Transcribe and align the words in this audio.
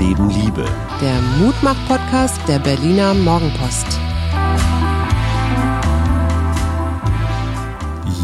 Leben 0.00 0.28
Liebe. 0.30 0.64
Der 1.00 1.20
Mutmach-Podcast 1.38 2.40
der 2.48 2.58
Berliner 2.58 3.14
Morgenpost. 3.14 3.86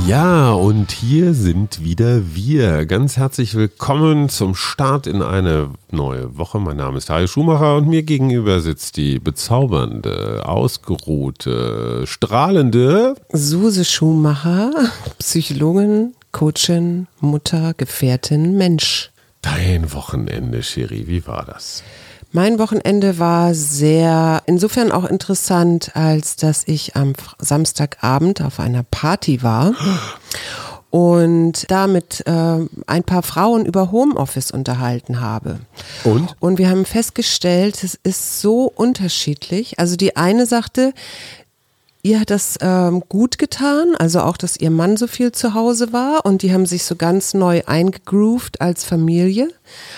Ja, 0.07 0.51
und 0.53 0.91
hier 0.91 1.35
sind 1.35 1.85
wieder 1.85 2.35
wir. 2.35 2.87
Ganz 2.87 3.17
herzlich 3.17 3.55
willkommen 3.55 4.29
zum 4.29 4.57
Start 4.57 5.07
in 5.07 5.23
eine 5.23 5.71
neue 5.93 6.37
Woche. 6.37 6.59
Mein 6.59 6.79
Name 6.79 6.99
ist 6.99 7.09
Hajo 7.09 7.29
Schumacher 7.29 7.77
und 7.77 7.87
mir 7.87 8.03
gegenüber 8.03 8.61
sitzt 8.61 8.97
die 8.97 9.21
bezaubernde, 9.21 10.43
ausgeruhte, 10.45 12.05
strahlende 12.07 13.15
Suse 13.33 13.85
Schumacher, 13.85 14.73
Psychologin, 15.21 16.15
Coachin, 16.33 17.07
Mutter, 17.21 17.75
Gefährtin, 17.75 18.57
Mensch. 18.59 19.11
Dein 19.43 19.93
Wochenende, 19.93 20.63
Shiri, 20.63 21.07
wie 21.07 21.27
war 21.27 21.45
das? 21.45 21.83
Mein 22.33 22.59
Wochenende 22.59 23.19
war 23.19 23.55
sehr, 23.55 24.43
insofern 24.47 24.93
auch 24.93 25.05
interessant, 25.05 25.97
als 25.97 26.37
dass 26.37 26.63
ich 26.67 26.95
am 26.95 27.15
Samstagabend 27.39 28.41
auf 28.41 28.61
einer 28.61 28.85
Party 28.85 29.43
war 29.43 29.75
und 30.91 31.71
da 31.71 31.87
mit 31.87 32.25
äh, 32.27 32.59
ein 32.87 33.05
paar 33.05 33.23
Frauen 33.23 33.65
über 33.65 33.91
Homeoffice 33.91 34.51
unterhalten 34.51 35.21
habe. 35.21 35.61
Und? 36.05 36.37
Und 36.39 36.59
wir 36.59 36.69
haben 36.69 36.85
festgestellt, 36.85 37.83
es 37.83 37.95
ist 37.95 38.41
so 38.41 38.71
unterschiedlich. 38.75 39.79
Also 39.79 39.97
die 39.97 40.17
eine 40.17 40.47
sagte, 40.47 40.93
Ihr 42.03 42.21
hat 42.21 42.31
das 42.31 42.57
ähm, 42.63 43.03
gut 43.09 43.37
getan, 43.37 43.95
also 43.99 44.21
auch, 44.21 44.39
dass 44.39 44.57
ihr 44.57 44.71
Mann 44.71 44.97
so 44.97 45.07
viel 45.07 45.33
zu 45.33 45.53
Hause 45.53 45.93
war 45.93 46.25
und 46.25 46.43
die 46.43 46.53
haben 46.53 46.65
sich 46.65 46.85
so 46.85 46.97
ganz 46.97 47.35
neu 47.35 47.63
eingegroovt 47.67 48.63
als 48.63 48.85
Familie. 48.85 49.49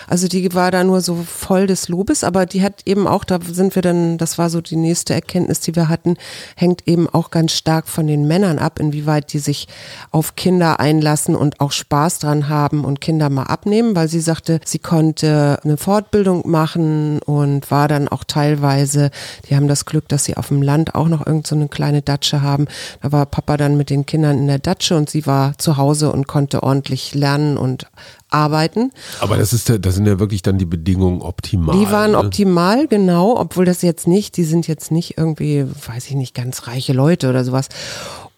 Also 0.09 0.29
die 0.29 0.55
war 0.55 0.71
da 0.71 0.85
nur 0.85 1.01
so 1.01 1.17
voll 1.27 1.67
des 1.67 1.89
Lobes, 1.89 2.25
aber 2.25 2.47
die 2.47 2.63
hat 2.63 2.83
eben 2.87 3.07
auch, 3.07 3.25
da 3.25 3.39
sind 3.43 3.75
wir 3.75 3.83
dann, 3.83 4.19
das 4.19 4.39
war 4.39 4.51
so 4.51 4.61
die 4.61 4.77
nächste 4.77 5.15
Erkenntnis, 5.15 5.61
die 5.61 5.77
wir 5.77 5.89
hatten, 5.89 6.17
hängt 6.57 6.87
eben 6.87 7.09
auch 7.09 7.31
ganz 7.31 7.53
stark 7.53 7.89
von 7.89 8.07
den 8.07 8.27
Männern 8.27 8.59
ab, 8.59 8.79
inwieweit 8.79 9.33
die 9.33 9.39
sich 9.39 9.69
auf 10.11 10.37
Kinder 10.37 10.81
einlassen 10.81 11.37
und 11.37 11.61
auch 11.61 11.73
Spaß 11.73 12.19
dran 12.19 12.49
haben 12.49 12.85
und 12.85 13.01
Kinder 13.01 13.31
mal 13.31 13.45
abnehmen, 13.45 13.95
weil 13.97 14.09
sie 14.09 14.21
sagte, 14.21 14.61
sie 14.65 14.79
konnte 14.79 15.59
eine 15.65 15.77
Fortbildung 15.77 16.49
machen 16.49 17.21
und 17.21 17.71
war 17.71 17.89
dann 17.89 18.09
auch 18.09 18.25
teilweise, 18.25 19.11
die 19.49 19.57
haben 19.57 19.69
das 19.69 19.85
Glück, 19.85 20.09
dass 20.09 20.25
sie 20.25 20.37
auf 20.37 20.49
dem 20.49 20.63
Land 20.63 20.95
auch 20.95 21.09
noch 21.09 21.27
irgend 21.27 21.47
so 21.47 21.55
eine 21.55 21.69
kleine 21.69 22.03
Datsche 22.03 22.43
haben. 22.43 22.67
Da 23.03 23.13
war 23.13 23.27
Papa 23.27 23.57
dann 23.57 23.77
mit 23.77 23.91
den 23.91 24.07
Kindern 24.07 24.39
in 24.39 24.47
der 24.47 24.59
Datsche 24.59 24.97
und 24.97 25.11
sie 25.11 25.27
war 25.27 25.57
zu 25.59 25.77
Hause 25.77 26.13
und 26.13 26.29
konnte 26.29 26.63
ordentlich 26.63 27.15
lernen 27.15 27.57
und 27.57 27.87
arbeiten. 28.33 28.93
Aber 29.21 29.37
das 29.37 29.53
ist, 29.53 29.73
das 29.81 29.95
sind 29.95 30.07
ja 30.07 30.19
wirklich 30.19 30.43
dann 30.43 30.59
die 30.59 30.67
Bedingungen 30.67 31.23
optimal. 31.23 31.79
Die 31.79 31.91
waren 31.91 32.13
ne? 32.13 32.19
optimal, 32.19 32.89
genau, 32.89 33.39
obwohl 33.39 33.65
das 33.65 33.83
jetzt 33.83 34.07
nicht, 34.07 34.37
die 34.37 34.45
sind 34.45 34.69
jetzt 34.69 34.91
nicht 34.91 35.19
irgendwie, 35.19 35.67
weiß 35.87 36.07
ich 36.09 36.15
nicht, 36.15 36.35
ganz 36.35 36.67
reiche 36.67 36.93
Leute 36.93 37.29
oder 37.29 37.45
sowas. 37.45 37.69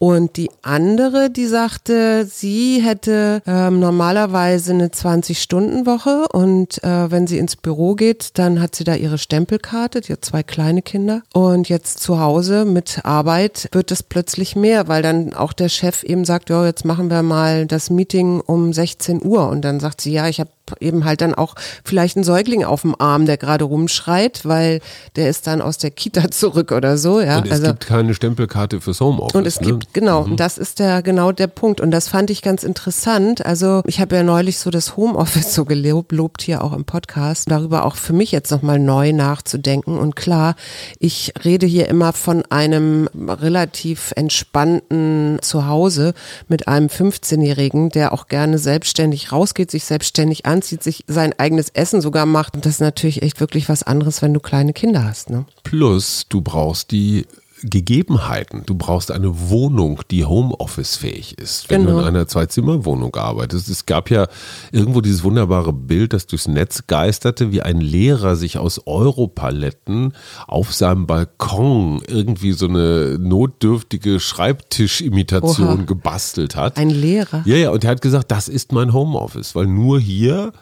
Und 0.05 0.36
die 0.36 0.50
andere, 0.60 1.30
die 1.30 1.47
sagte, 1.47 2.27
sie 2.27 2.83
hätte 2.83 3.41
ähm, 3.47 3.80
normalerweise 3.80 4.74
eine 4.74 4.88
20-Stunden-Woche 4.88 6.27
und 6.30 6.84
äh, 6.84 7.10
wenn 7.10 7.27
sie 7.27 7.38
ins 7.38 7.56
Büro 7.56 7.94
geht, 7.94 8.38
dann 8.38 8.60
hat 8.60 8.75
sie 8.75 8.84
da 8.84 8.97
ihre 8.97 9.16
Stempelkarte, 9.16 10.02
die 10.02 10.12
hat 10.12 10.22
zwei 10.22 10.42
kleine 10.42 10.82
Kinder. 10.82 11.22
Und 11.32 11.70
jetzt 11.70 12.00
zu 12.00 12.20
Hause 12.20 12.66
mit 12.66 13.00
Arbeit 13.05 13.70
wird 13.72 13.91
es 13.92 14.02
plötzlich 14.02 14.56
mehr, 14.56 14.88
weil 14.88 15.00
dann 15.00 15.32
auch 15.32 15.55
der 15.55 15.70
Chef 15.70 16.02
eben 16.02 16.27
sagt, 16.27 16.50
ja, 16.50 16.66
jetzt 16.66 16.84
machen 16.84 17.08
wir 17.08 17.22
mal 17.22 17.64
das 17.64 17.88
Meeting 17.88 18.42
um 18.42 18.75
16 18.75 19.25
Uhr. 19.25 19.48
Und 19.48 19.62
dann 19.62 19.81
sagt 19.81 20.03
sie, 20.03 20.12
ja, 20.12 20.28
ich 20.28 20.38
habe 20.38 20.50
eben 20.80 21.04
halt 21.04 21.20
dann 21.20 21.34
auch 21.34 21.54
vielleicht 21.84 22.16
einen 22.16 22.25
Säugling 22.25 22.64
auf 22.64 22.82
dem 22.82 22.94
Arm, 22.98 23.26
der 23.26 23.36
gerade 23.36 23.64
rumschreit, 23.64 24.44
weil 24.44 24.80
der 25.16 25.28
ist 25.28 25.47
dann 25.47 25.60
aus 25.60 25.78
der 25.78 25.91
Kita 25.91 26.30
zurück 26.30 26.72
oder 26.72 26.98
so. 26.98 27.20
Ja, 27.20 27.38
und 27.38 27.47
es 27.47 27.52
also, 27.52 27.66
gibt 27.69 27.86
keine 27.86 28.14
Stempelkarte 28.14 28.80
fürs 28.80 29.00
Homeoffice. 29.00 29.34
und 29.34 29.47
es 29.47 29.60
ne? 29.60 29.66
gibt, 29.66 29.94
genau, 29.94 30.24
mhm. 30.24 30.36
das 30.36 30.58
ist 30.58 30.78
der 30.78 31.03
genau 31.03 31.32
der 31.32 31.47
Punkt. 31.47 31.80
Und 31.80 31.91
das 31.91 32.08
fand 32.08 32.30
ich 32.30 32.42
ganz 32.42 32.62
interessant. 32.64 33.44
Also 33.44 33.82
ich 33.86 34.00
habe 34.00 34.16
ja 34.16 34.22
neulich 34.22 34.58
so 34.58 34.70
das 34.70 34.97
Homeoffice 34.97 35.54
so 35.54 35.64
gelobt, 35.64 36.12
lobt 36.12 36.42
hier 36.42 36.62
auch 36.62 36.72
im 36.72 36.84
Podcast, 36.84 37.50
darüber 37.50 37.84
auch 37.84 37.97
für 37.97 38.12
mich 38.12 38.32
jetzt 38.32 38.50
nochmal 38.50 38.78
neu 38.78 39.12
nachzudenken. 39.12 39.98
Und 39.98 40.16
klar, 40.16 40.56
ich 40.98 41.32
rede 41.44 41.66
hier 41.66 41.88
immer 41.88 42.12
von 42.12 42.44
einem 42.50 43.08
relativ 43.16 44.12
entspannten 44.16 45.38
Zuhause 45.42 46.14
mit 46.48 46.69
einem 46.69 46.88
15-Jährigen, 46.88 47.91
der 47.91 48.12
auch 48.12 48.28
gerne 48.28 48.58
selbstständig 48.58 49.32
rausgeht, 49.32 49.70
sich 49.70 49.84
selbstständig 49.84 50.47
anzieht, 50.54 50.82
sich 50.82 51.04
sein 51.06 51.34
eigenes 51.38 51.69
Essen 51.70 52.00
sogar 52.00 52.26
macht. 52.26 52.54
Und 52.54 52.65
das 52.65 52.75
ist 52.75 52.81
natürlich 52.81 53.22
echt 53.22 53.41
wirklich 53.41 53.69
was 53.69 53.82
anderes, 53.82 54.22
wenn 54.22 54.32
du 54.32 54.41
kleine 54.41 54.72
Kinder 54.72 55.04
hast. 55.04 55.31
Ne? 55.31 55.44
Plus, 55.65 56.26
du 56.28 56.41
brauchst 56.41 56.91
die 56.92 57.26
Gegebenheiten. 57.70 58.62
Du 58.66 58.75
brauchst 58.75 59.10
eine 59.10 59.48
Wohnung, 59.50 60.00
die 60.10 60.25
Homeoffice-fähig 60.25 61.38
ist, 61.38 61.70
wenn 61.70 61.82
Genau. 61.82 61.97
du 61.97 62.00
in 62.02 62.06
einer 62.08 62.26
Zwei-Zimmer-Wohnung 62.26 63.14
arbeitest. 63.16 63.69
Es 63.69 63.86
gab 63.86 64.10
ja 64.10 64.26
irgendwo 64.72 65.00
dieses 65.00 65.25
wunderbare 65.25 65.72
Bild, 65.72 66.12
das 66.12 66.26
durchs 66.26 66.47
Netz 66.48 66.86
geisterte, 66.86 67.53
wie 67.53 67.62
ein 67.62 67.80
Lehrer 67.80 68.36
sich 68.36 68.58
aus 68.58 68.80
Europaletten 68.86 70.12
auf 70.47 70.72
seinem 70.74 71.06
Balkon 71.06 72.03
irgendwie 72.06 72.53
so 72.53 72.66
eine 72.66 73.19
notdürftige 73.19 74.20
Schreibtischimitation 74.20 75.66
Oha. 75.80 75.84
gebastelt 75.84 76.56
hat. 76.56 76.76
Ein 76.78 76.91
Lehrer. 76.91 77.42
Ja, 77.47 77.56
ja, 77.56 77.70
und 77.70 77.84
er 77.84 77.91
hat 77.91 78.03
gesagt, 78.03 78.30
das 78.30 78.48
ist 78.48 78.72
mein 78.72 78.92
Homeoffice, 78.92 79.54
weil 79.54 79.66
nur 79.66 79.98
hier 80.00 80.53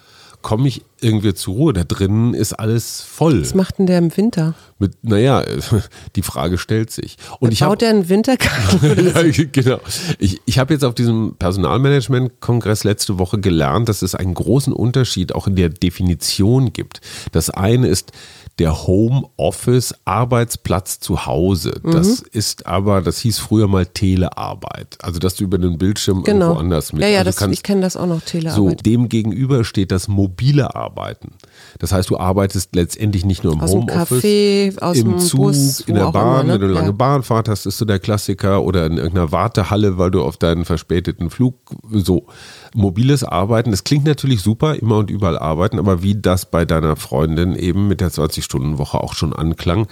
komme 0.42 0.69
ich 0.69 0.82
irgendwie 1.00 1.34
zur 1.34 1.54
Ruhe. 1.54 1.72
Da 1.72 1.84
drinnen 1.84 2.34
ist 2.34 2.53
alles 2.53 3.00
voll. 3.00 3.41
Was 3.41 3.54
macht 3.54 3.78
denn 3.78 3.86
der 3.86 3.98
im 3.98 4.16
Winter? 4.16 4.54
Mit, 4.78 4.92
naja, 5.03 5.44
die 6.16 6.22
Frage 6.22 6.58
stellt 6.58 6.91
sich. 6.91 7.16
Und 7.41 7.53
ich 7.53 7.62
habe 7.62 7.72
Baut 7.72 7.82
der 7.82 7.91
einen 7.91 8.08
Wintergarten? 8.08 9.06
ja, 9.14 9.44
genau. 9.53 9.78
Ich, 10.19 10.41
ich 10.44 10.58
habe 10.58 10.75
jetzt 10.75 10.84
auf 10.84 10.94
diesem 10.94 11.36
Personalmanagement-Kongress 11.38 12.84
letzte 12.84 13.19
Woche 13.19 13.38
gelernt, 13.38 13.88
dass 13.88 14.03
es 14.03 14.14
einen 14.14 14.34
großen 14.34 14.72
Unterschied 14.72 15.34
auch 15.34 15.47
in 15.47 15.56
der 15.56 15.69
Definition 15.69 16.72
gibt. 16.72 17.00
Das 17.32 17.50
eine 17.50 17.88
ist 17.88 18.12
der 18.62 18.86
Homeoffice-Arbeitsplatz 18.86 21.00
zu 21.00 21.26
Hause. 21.26 21.72
Das 21.82 22.20
ist 22.20 22.64
aber, 22.66 23.02
das 23.02 23.18
hieß 23.18 23.38
früher 23.40 23.66
mal 23.66 23.86
Telearbeit. 23.86 24.98
Also, 25.02 25.18
dass 25.18 25.34
du 25.34 25.42
über 25.44 25.58
den 25.58 25.78
Bildschirm 25.78 26.22
genau. 26.22 26.44
irgendwo 26.46 26.60
anders 26.60 26.92
mit. 26.92 27.02
ja, 27.02 27.08
ja, 27.08 27.18
also 27.18 27.28
das, 27.30 27.36
kannst- 27.36 27.54
ich 27.58 27.62
kenne 27.64 27.80
das 27.80 27.96
auch 27.96 28.06
noch, 28.06 28.20
so, 28.20 28.26
Telearbeit. 28.26 28.86
dem 28.86 29.08
gegenüber 29.08 29.64
steht 29.64 29.90
das 29.90 30.06
mobile 30.06 30.76
Arbeiten. 30.76 31.32
Das 31.80 31.90
heißt, 31.92 32.08
du 32.10 32.18
arbeitest 32.18 32.74
letztendlich 32.76 33.24
nicht 33.24 33.42
nur 33.42 33.54
im 33.54 33.60
Aus 33.60 33.72
dem 33.72 33.80
Homeoffice, 33.82 34.22
Café, 34.24 34.78
aus 34.80 34.96
im 34.96 35.08
dem 35.10 35.18
Zug, 35.18 35.40
Bus, 35.40 35.80
in 35.80 35.94
der 35.96 36.12
Bahn, 36.12 36.44
immer, 36.44 36.44
ne? 36.44 36.52
wenn 36.54 36.60
du 36.60 36.66
eine 36.66 36.74
lange 36.74 36.86
Ja. 36.88 36.92
Bahnfahrt 36.92 37.48
hast, 37.48 37.66
ist 37.66 37.78
so 37.78 37.84
der 37.84 37.98
Klassiker 37.98 38.62
oder 38.62 38.86
in 38.86 38.96
irgendeiner 38.98 39.32
Wartehalle, 39.32 39.98
weil 39.98 40.10
du 40.12 40.22
auf 40.22 40.36
deinen 40.36 40.64
verspäteten 40.64 41.30
Flug 41.30 41.54
so 41.92 42.26
mobiles 42.74 43.24
Arbeiten. 43.24 43.70
Das 43.72 43.82
klingt 43.84 44.04
natürlich 44.04 44.42
super, 44.42 44.76
immer 44.76 44.98
und 44.98 45.10
überall 45.10 45.38
arbeiten, 45.38 45.78
aber 45.78 46.02
wie 46.02 46.14
das 46.14 46.50
bei 46.50 46.64
deiner 46.64 46.96
Freundin 46.96 47.56
eben 47.56 47.88
mit 47.88 48.00
der 48.00 48.10
20-Stunden-Woche 48.52 49.00
auch 49.02 49.14
schon 49.14 49.32
anklang, 49.32 49.86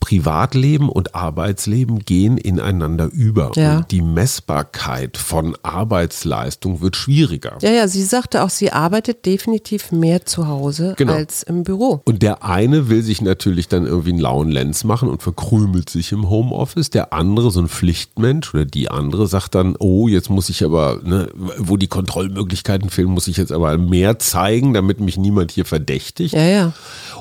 Privatleben 0.00 0.88
und 0.88 1.16
Arbeitsleben 1.16 1.98
gehen 1.98 2.38
ineinander 2.38 3.10
über. 3.12 3.50
Ja. 3.56 3.78
Und 3.78 3.90
die 3.90 4.00
Messbarkeit 4.00 5.16
von 5.16 5.56
Arbeitsleistung 5.64 6.80
wird 6.80 6.94
schwieriger. 6.94 7.58
Ja, 7.62 7.70
ja, 7.70 7.88
sie 7.88 8.04
sagte 8.04 8.44
auch, 8.44 8.48
sie 8.48 8.70
arbeitet 8.70 9.26
definitiv 9.26 9.90
mehr 9.90 10.24
zu 10.24 10.46
Hause 10.46 10.94
Genau. 10.96 11.14
als 11.14 11.42
im 11.42 11.64
Büro. 11.64 12.00
Und 12.04 12.22
der 12.22 12.44
eine 12.44 12.88
will 12.88 13.02
sich 13.02 13.20
natürlich 13.22 13.66
dann 13.66 13.86
irgendwie 13.86 14.10
einen 14.10 14.20
lauen 14.20 14.50
Lenz 14.50 14.84
machen 14.84 15.08
und 15.08 15.20
verkrümelt 15.20 15.90
sich 15.90 16.12
im 16.12 16.30
Homeoffice. 16.30 16.90
Der 16.90 17.12
andere, 17.12 17.50
so 17.50 17.60
ein 17.60 17.68
Pflichtmensch 17.68 18.54
oder 18.54 18.64
die 18.64 18.90
andere, 18.92 19.26
sagt 19.26 19.56
dann, 19.56 19.74
oh, 19.80 20.06
jetzt 20.06 20.30
muss 20.30 20.48
ich 20.48 20.64
aber, 20.64 21.00
ne, 21.02 21.28
wo 21.58 21.76
die 21.76 21.88
Kontrollmöglichkeiten 21.88 22.88
fehlen, 22.88 23.08
muss 23.08 23.26
ich 23.26 23.36
jetzt 23.36 23.52
aber 23.52 23.76
mehr 23.76 24.20
zeigen, 24.20 24.74
damit 24.74 25.00
mich 25.00 25.18
niemand 25.18 25.50
hier 25.50 25.64
verdächtigt. 25.64 26.34
Ja, 26.34 26.46
ja. 26.46 26.72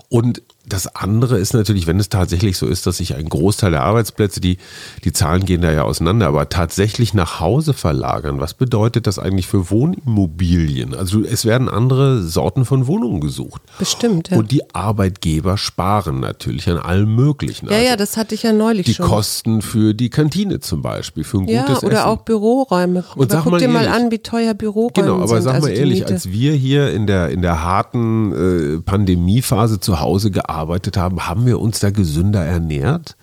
Und 0.09 0.43
das 0.67 0.93
andere 0.95 1.37
ist 1.39 1.53
natürlich, 1.53 1.87
wenn 1.87 1.97
es 1.99 2.09
tatsächlich 2.09 2.57
so 2.57 2.67
ist, 2.67 2.85
dass 2.87 2.97
sich 2.97 3.15
ein 3.15 3.29
Großteil 3.29 3.71
der 3.71 3.83
Arbeitsplätze, 3.83 4.41
die, 4.41 4.57
die 5.05 5.13
Zahlen 5.13 5.45
gehen 5.45 5.61
da 5.61 5.71
ja 5.71 5.83
auseinander, 5.83 6.27
aber 6.27 6.49
tatsächlich 6.49 7.13
nach 7.13 7.39
Hause 7.39 7.73
verlagern. 7.73 8.41
Was 8.41 8.53
bedeutet 8.53 9.07
das 9.07 9.17
eigentlich 9.17 9.47
für 9.47 9.69
Wohnimmobilien? 9.69 10.93
Also 10.93 11.23
es 11.23 11.45
werden 11.45 11.69
andere 11.69 12.21
Sorten 12.23 12.65
von 12.65 12.85
Wohnungen 12.87 13.21
gesucht. 13.21 13.61
Bestimmt, 13.79 14.29
ja. 14.29 14.37
Und 14.37 14.51
die 14.51 14.73
Arbeitgeber 14.75 15.57
sparen 15.57 16.19
natürlich 16.19 16.69
an 16.69 16.77
allem 16.77 17.15
Möglichen. 17.15 17.67
Ja, 17.67 17.75
Also 17.77 17.85
ja, 17.85 17.95
das 17.95 18.17
hatte 18.17 18.35
ich 18.35 18.43
ja 18.43 18.51
neulich 18.51 18.85
die 18.87 18.93
schon. 18.95 19.05
Kosten 19.07 19.61
für 19.61 19.93
die 19.93 20.09
Kantine 20.09 20.59
zum 20.59 20.81
Beispiel, 20.81 21.23
für 21.23 21.37
ein 21.37 21.47
ja, 21.47 21.61
gutes 21.65 21.83
oder 21.83 21.99
Essen. 21.99 22.05
auch 22.07 22.17
Büroräume. 22.23 23.05
Und 23.15 23.31
sag 23.31 23.43
Guck 23.43 23.53
mal 23.53 23.59
dir 23.59 23.69
mal 23.69 23.85
ehrlich. 23.85 24.03
an, 24.03 24.11
wie 24.11 24.19
teuer 24.19 24.53
Büroräume 24.53 24.91
Genau, 24.93 25.15
aber 25.15 25.27
sind. 25.27 25.43
sag 25.43 25.53
also 25.55 25.67
mal 25.67 25.73
die 25.73 25.79
ehrlich, 25.79 26.05
als 26.05 26.29
wir 26.29 26.51
hier 26.53 26.91
in 26.91 27.07
der, 27.07 27.29
in 27.29 27.41
der 27.41 27.63
harten 27.63 28.33
äh, 28.77 28.81
Pandemiephase 28.81 29.79
zu 29.79 30.01
Hause 30.01 30.29
gearbeitet 30.29 30.56
haben, 30.97 31.27
haben 31.27 31.45
wir 31.45 31.59
uns 31.59 31.79
da 31.79 31.89
gesünder 31.91 32.43
ernährt? 32.43 33.15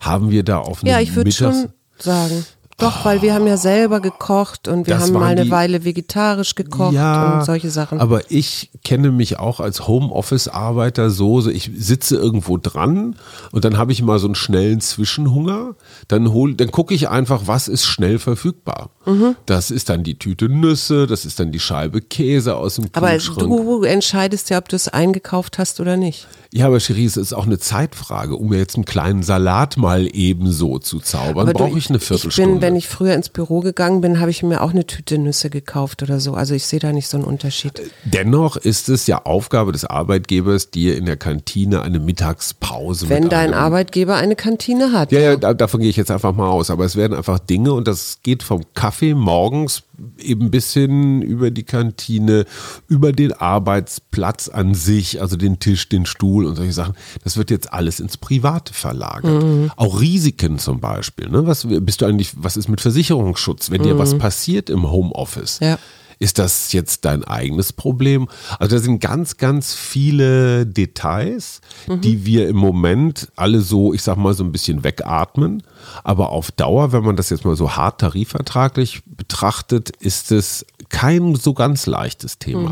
Haben 0.00 0.30
wir 0.30 0.42
da 0.42 0.58
auf 0.58 0.82
Ja, 0.82 1.00
ich 1.00 1.14
würde 1.14 1.30
schon 1.32 1.68
sagen. 1.98 2.44
Doch, 2.78 3.04
weil 3.04 3.22
wir 3.22 3.32
haben 3.34 3.46
ja 3.46 3.56
selber 3.58 4.00
gekocht 4.00 4.66
und 4.66 4.88
wir 4.88 4.94
Das 4.94 5.04
haben 5.04 5.12
mal 5.12 5.26
eine 5.26 5.44
die- 5.44 5.50
Weile 5.52 5.84
vegetarisch 5.84 6.56
gekocht 6.56 6.94
ja, 6.94 7.38
und 7.38 7.44
solche 7.44 7.70
Sachen. 7.70 8.00
Aber 8.00 8.28
ich 8.32 8.70
kenne 8.82 9.12
mich 9.12 9.38
auch 9.38 9.60
als 9.60 9.86
Homeoffice-Arbeiter 9.86 11.10
so, 11.10 11.40
so, 11.40 11.50
ich 11.50 11.70
sitze 11.76 12.16
irgendwo 12.16 12.56
dran 12.56 13.14
und 13.52 13.64
dann 13.64 13.76
habe 13.78 13.92
ich 13.92 14.02
mal 14.02 14.18
so 14.18 14.26
einen 14.26 14.34
schnellen 14.34 14.80
Zwischenhunger. 14.80 15.76
Dann 16.08 16.32
hol, 16.32 16.54
dann 16.54 16.72
gucke 16.72 16.92
ich 16.94 17.08
einfach, 17.08 17.42
was 17.46 17.68
ist 17.68 17.84
schnell 17.84 18.18
verfügbar. 18.18 18.90
Mhm. 19.06 19.36
Das 19.46 19.70
ist 19.70 19.88
dann 19.88 20.02
die 20.02 20.18
Tüte 20.18 20.48
Nüsse, 20.48 21.06
das 21.06 21.24
ist 21.24 21.38
dann 21.38 21.52
die 21.52 21.60
Scheibe 21.60 22.00
Käse 22.00 22.56
aus 22.56 22.76
dem 22.76 22.86
aber 22.94 23.10
Kühlschrank. 23.10 23.48
du 23.48 23.82
entscheidest 23.84 24.50
ja, 24.50 24.58
ob 24.58 24.68
du 24.68 24.74
es 24.74 24.88
eingekauft 24.88 25.58
hast 25.58 25.78
oder 25.78 25.96
nicht. 25.96 26.26
Ja, 26.54 26.66
aber 26.66 26.80
Cherie, 26.80 27.06
es 27.06 27.16
ist 27.16 27.32
auch 27.32 27.46
eine 27.46 27.58
Zeitfrage. 27.58 28.36
Um 28.36 28.50
mir 28.50 28.58
jetzt 28.58 28.74
einen 28.74 28.84
kleinen 28.84 29.22
Salat 29.22 29.78
mal 29.78 30.06
ebenso 30.12 30.78
zu 30.78 31.00
zaubern, 31.00 31.50
brauche 31.54 31.78
ich 31.78 31.88
eine 31.88 31.96
Ich 31.96 32.04
Viertelstunde. 32.04 32.50
bin, 32.52 32.60
wenn 32.60 32.76
ich 32.76 32.88
früher 32.88 33.14
ins 33.14 33.30
Büro 33.30 33.60
gegangen 33.60 34.02
bin, 34.02 34.20
habe 34.20 34.30
ich 34.30 34.42
mir 34.42 34.60
auch 34.60 34.72
eine 34.72 34.86
Tüte 34.86 35.16
Nüsse 35.16 35.48
gekauft 35.48 36.02
oder 36.02 36.20
so. 36.20 36.34
Also 36.34 36.54
ich 36.54 36.66
sehe 36.66 36.78
da 36.78 36.92
nicht 36.92 37.08
so 37.08 37.16
einen 37.16 37.24
Unterschied. 37.24 37.80
Dennoch 38.04 38.56
ist 38.56 38.90
es 38.90 39.06
ja 39.06 39.24
Aufgabe 39.24 39.72
des 39.72 39.86
Arbeitgebers, 39.86 40.70
dir 40.70 40.98
in 40.98 41.06
der 41.06 41.16
Kantine 41.16 41.80
eine 41.80 42.00
Mittagspause 42.00 43.08
Wenn 43.08 43.30
dein 43.30 43.54
Arbeitgeber 43.54 44.16
eine 44.16 44.36
Kantine 44.36 44.92
hat. 44.92 45.10
Ja, 45.10 45.20
ja, 45.20 45.36
da, 45.36 45.54
davon 45.54 45.80
gehe 45.80 45.88
ich 45.88 45.96
jetzt 45.96 46.10
einfach 46.10 46.34
mal 46.34 46.50
aus. 46.50 46.70
Aber 46.70 46.84
es 46.84 46.96
werden 46.96 47.16
einfach 47.16 47.38
Dinge 47.38 47.72
und 47.72 47.88
das 47.88 48.18
geht 48.22 48.42
vom 48.42 48.62
Kaffee 48.74 49.14
morgens 49.14 49.84
eben 50.18 50.50
bis 50.50 50.72
hin 50.72 51.22
über 51.22 51.50
die 51.50 51.62
Kantine, 51.62 52.44
über 52.88 53.12
den 53.12 53.32
Arbeitsplatz 53.32 54.48
an 54.48 54.74
sich, 54.74 55.20
also 55.20 55.36
den 55.36 55.58
Tisch, 55.58 55.88
den 55.88 56.06
Stuhl 56.06 56.44
und 56.46 56.56
solche 56.56 56.72
Sachen. 56.72 56.94
Das 57.24 57.36
wird 57.36 57.50
jetzt 57.50 57.72
alles 57.72 58.00
ins 58.00 58.16
Private 58.16 58.72
verlagert. 58.72 59.70
Auch 59.76 60.00
Risiken 60.00 60.58
zum 60.58 60.80
Beispiel. 60.80 61.28
Ne? 61.28 61.46
Was 61.46 61.66
bist 61.68 62.00
du 62.00 62.06
eigentlich, 62.06 62.32
was 62.36 62.56
ist 62.56 62.68
mit 62.68 62.80
Versicherungsschutz, 62.80 63.70
wenn 63.70 63.82
dir 63.82 63.98
was 63.98 64.16
passiert 64.18 64.70
im 64.70 64.90
Homeoffice? 64.90 65.58
Ja. 65.60 65.78
Ist 66.22 66.38
das 66.38 66.72
jetzt 66.72 67.04
dein 67.04 67.24
eigenes 67.24 67.72
Problem? 67.72 68.28
Also 68.60 68.76
da 68.76 68.80
sind 68.80 69.00
ganz, 69.00 69.38
ganz 69.38 69.74
viele 69.74 70.64
Details, 70.64 71.60
die 71.88 72.24
wir 72.24 72.48
im 72.48 72.54
Moment 72.54 73.32
alle 73.34 73.60
so, 73.60 73.92
ich 73.92 74.04
sag 74.04 74.18
mal, 74.18 74.32
so 74.32 74.44
ein 74.44 74.52
bisschen 74.52 74.84
wegatmen. 74.84 75.64
Aber 76.04 76.30
auf 76.30 76.52
Dauer, 76.52 76.92
wenn 76.92 77.02
man 77.02 77.16
das 77.16 77.30
jetzt 77.30 77.44
mal 77.44 77.56
so 77.56 77.74
hart 77.74 78.00
tarifvertraglich 78.00 79.02
betrachtet, 79.04 79.90
ist 79.96 80.30
es 80.30 80.64
kein 80.90 81.34
so 81.34 81.54
ganz 81.54 81.86
leichtes 81.86 82.38
Thema. 82.38 82.70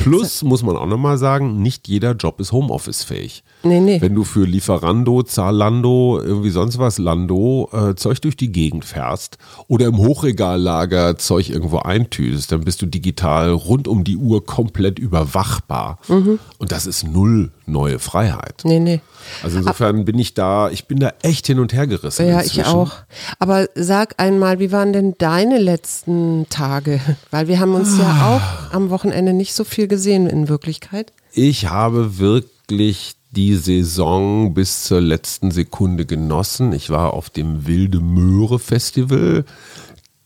Plus 0.00 0.42
muss 0.42 0.62
man 0.62 0.76
auch 0.76 0.86
nochmal 0.86 1.18
sagen, 1.18 1.62
nicht 1.62 1.88
jeder 1.88 2.12
Job 2.12 2.40
ist 2.40 2.52
Homeoffice-fähig. 2.52 3.44
Nee, 3.62 3.80
nee. 3.80 4.00
Wenn 4.00 4.14
du 4.14 4.24
für 4.24 4.44
Lieferando, 4.44 5.22
Zalando, 5.22 6.20
irgendwie 6.22 6.50
sonst 6.50 6.78
was, 6.78 6.98
Lando, 6.98 7.68
äh, 7.72 7.94
Zeug 7.94 8.20
durch 8.20 8.36
die 8.36 8.52
Gegend 8.52 8.84
fährst 8.84 9.38
oder 9.68 9.86
im 9.86 9.98
Hochregallager 9.98 11.16
Zeug 11.16 11.50
irgendwo 11.50 11.78
eintütest, 11.78 12.52
dann 12.52 12.62
bist 12.64 12.82
du 12.82 12.86
digital 12.86 13.50
rund 13.50 13.88
um 13.88 14.04
die 14.04 14.16
Uhr 14.16 14.44
komplett 14.44 14.98
überwachbar. 14.98 15.98
Mhm. 16.08 16.38
Und 16.58 16.72
das 16.72 16.86
ist 16.86 17.04
null 17.04 17.52
neue 17.66 17.98
Freiheit. 17.98 18.62
Nee, 18.64 18.78
nee. 18.80 19.00
Also 19.42 19.58
insofern 19.58 20.04
bin 20.04 20.18
ich 20.18 20.34
da, 20.34 20.68
ich 20.70 20.86
bin 20.86 20.98
da 21.00 21.12
echt 21.22 21.46
hin 21.46 21.58
und 21.58 21.72
her 21.72 21.86
gerissen. 21.86 22.26
Ja, 22.28 22.40
inzwischen. 22.40 22.60
ich 22.60 22.66
auch. 22.66 22.92
Aber 23.38 23.68
sag 23.74 24.14
einmal, 24.18 24.58
wie 24.58 24.70
waren 24.72 24.92
denn 24.92 25.14
deine 25.18 25.58
letzten 25.58 26.46
Tage? 26.50 27.00
Weil 27.30 27.48
wir 27.48 27.60
haben 27.60 27.74
uns 27.74 27.98
Ah. 27.98 28.02
ja 28.02 28.36
auch 28.36 28.74
am 28.74 28.90
Wochenende 28.90 29.32
nicht 29.32 29.54
so 29.54 29.64
viel 29.64 29.88
gesehen 29.88 30.26
in 30.26 30.48
Wirklichkeit. 30.48 31.12
Ich 31.32 31.68
habe 31.70 32.18
wirklich 32.18 33.14
die 33.32 33.56
Saison 33.56 34.54
bis 34.54 34.84
zur 34.84 35.00
letzten 35.00 35.50
Sekunde 35.50 36.06
genossen. 36.06 36.72
Ich 36.72 36.90
war 36.90 37.14
auf 37.14 37.30
dem 37.30 37.66
Wilde 37.66 37.98
Möhre 38.00 38.58
Festival. 38.60 39.44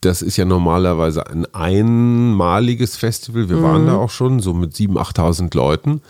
Das 0.01 0.23
ist 0.23 0.37
ja 0.37 0.45
normalerweise 0.45 1.27
ein 1.27 1.47
einmaliges 1.53 2.97
Festival. 2.97 3.49
Wir 3.49 3.63
waren 3.63 3.87
da 3.87 3.97
auch 3.97 4.11
schon 4.11 4.39
so 4.39 4.55
mit 4.55 4.73
7.000, 4.75 4.97
8.000 5.17 5.57
Leuten. 5.57 6.03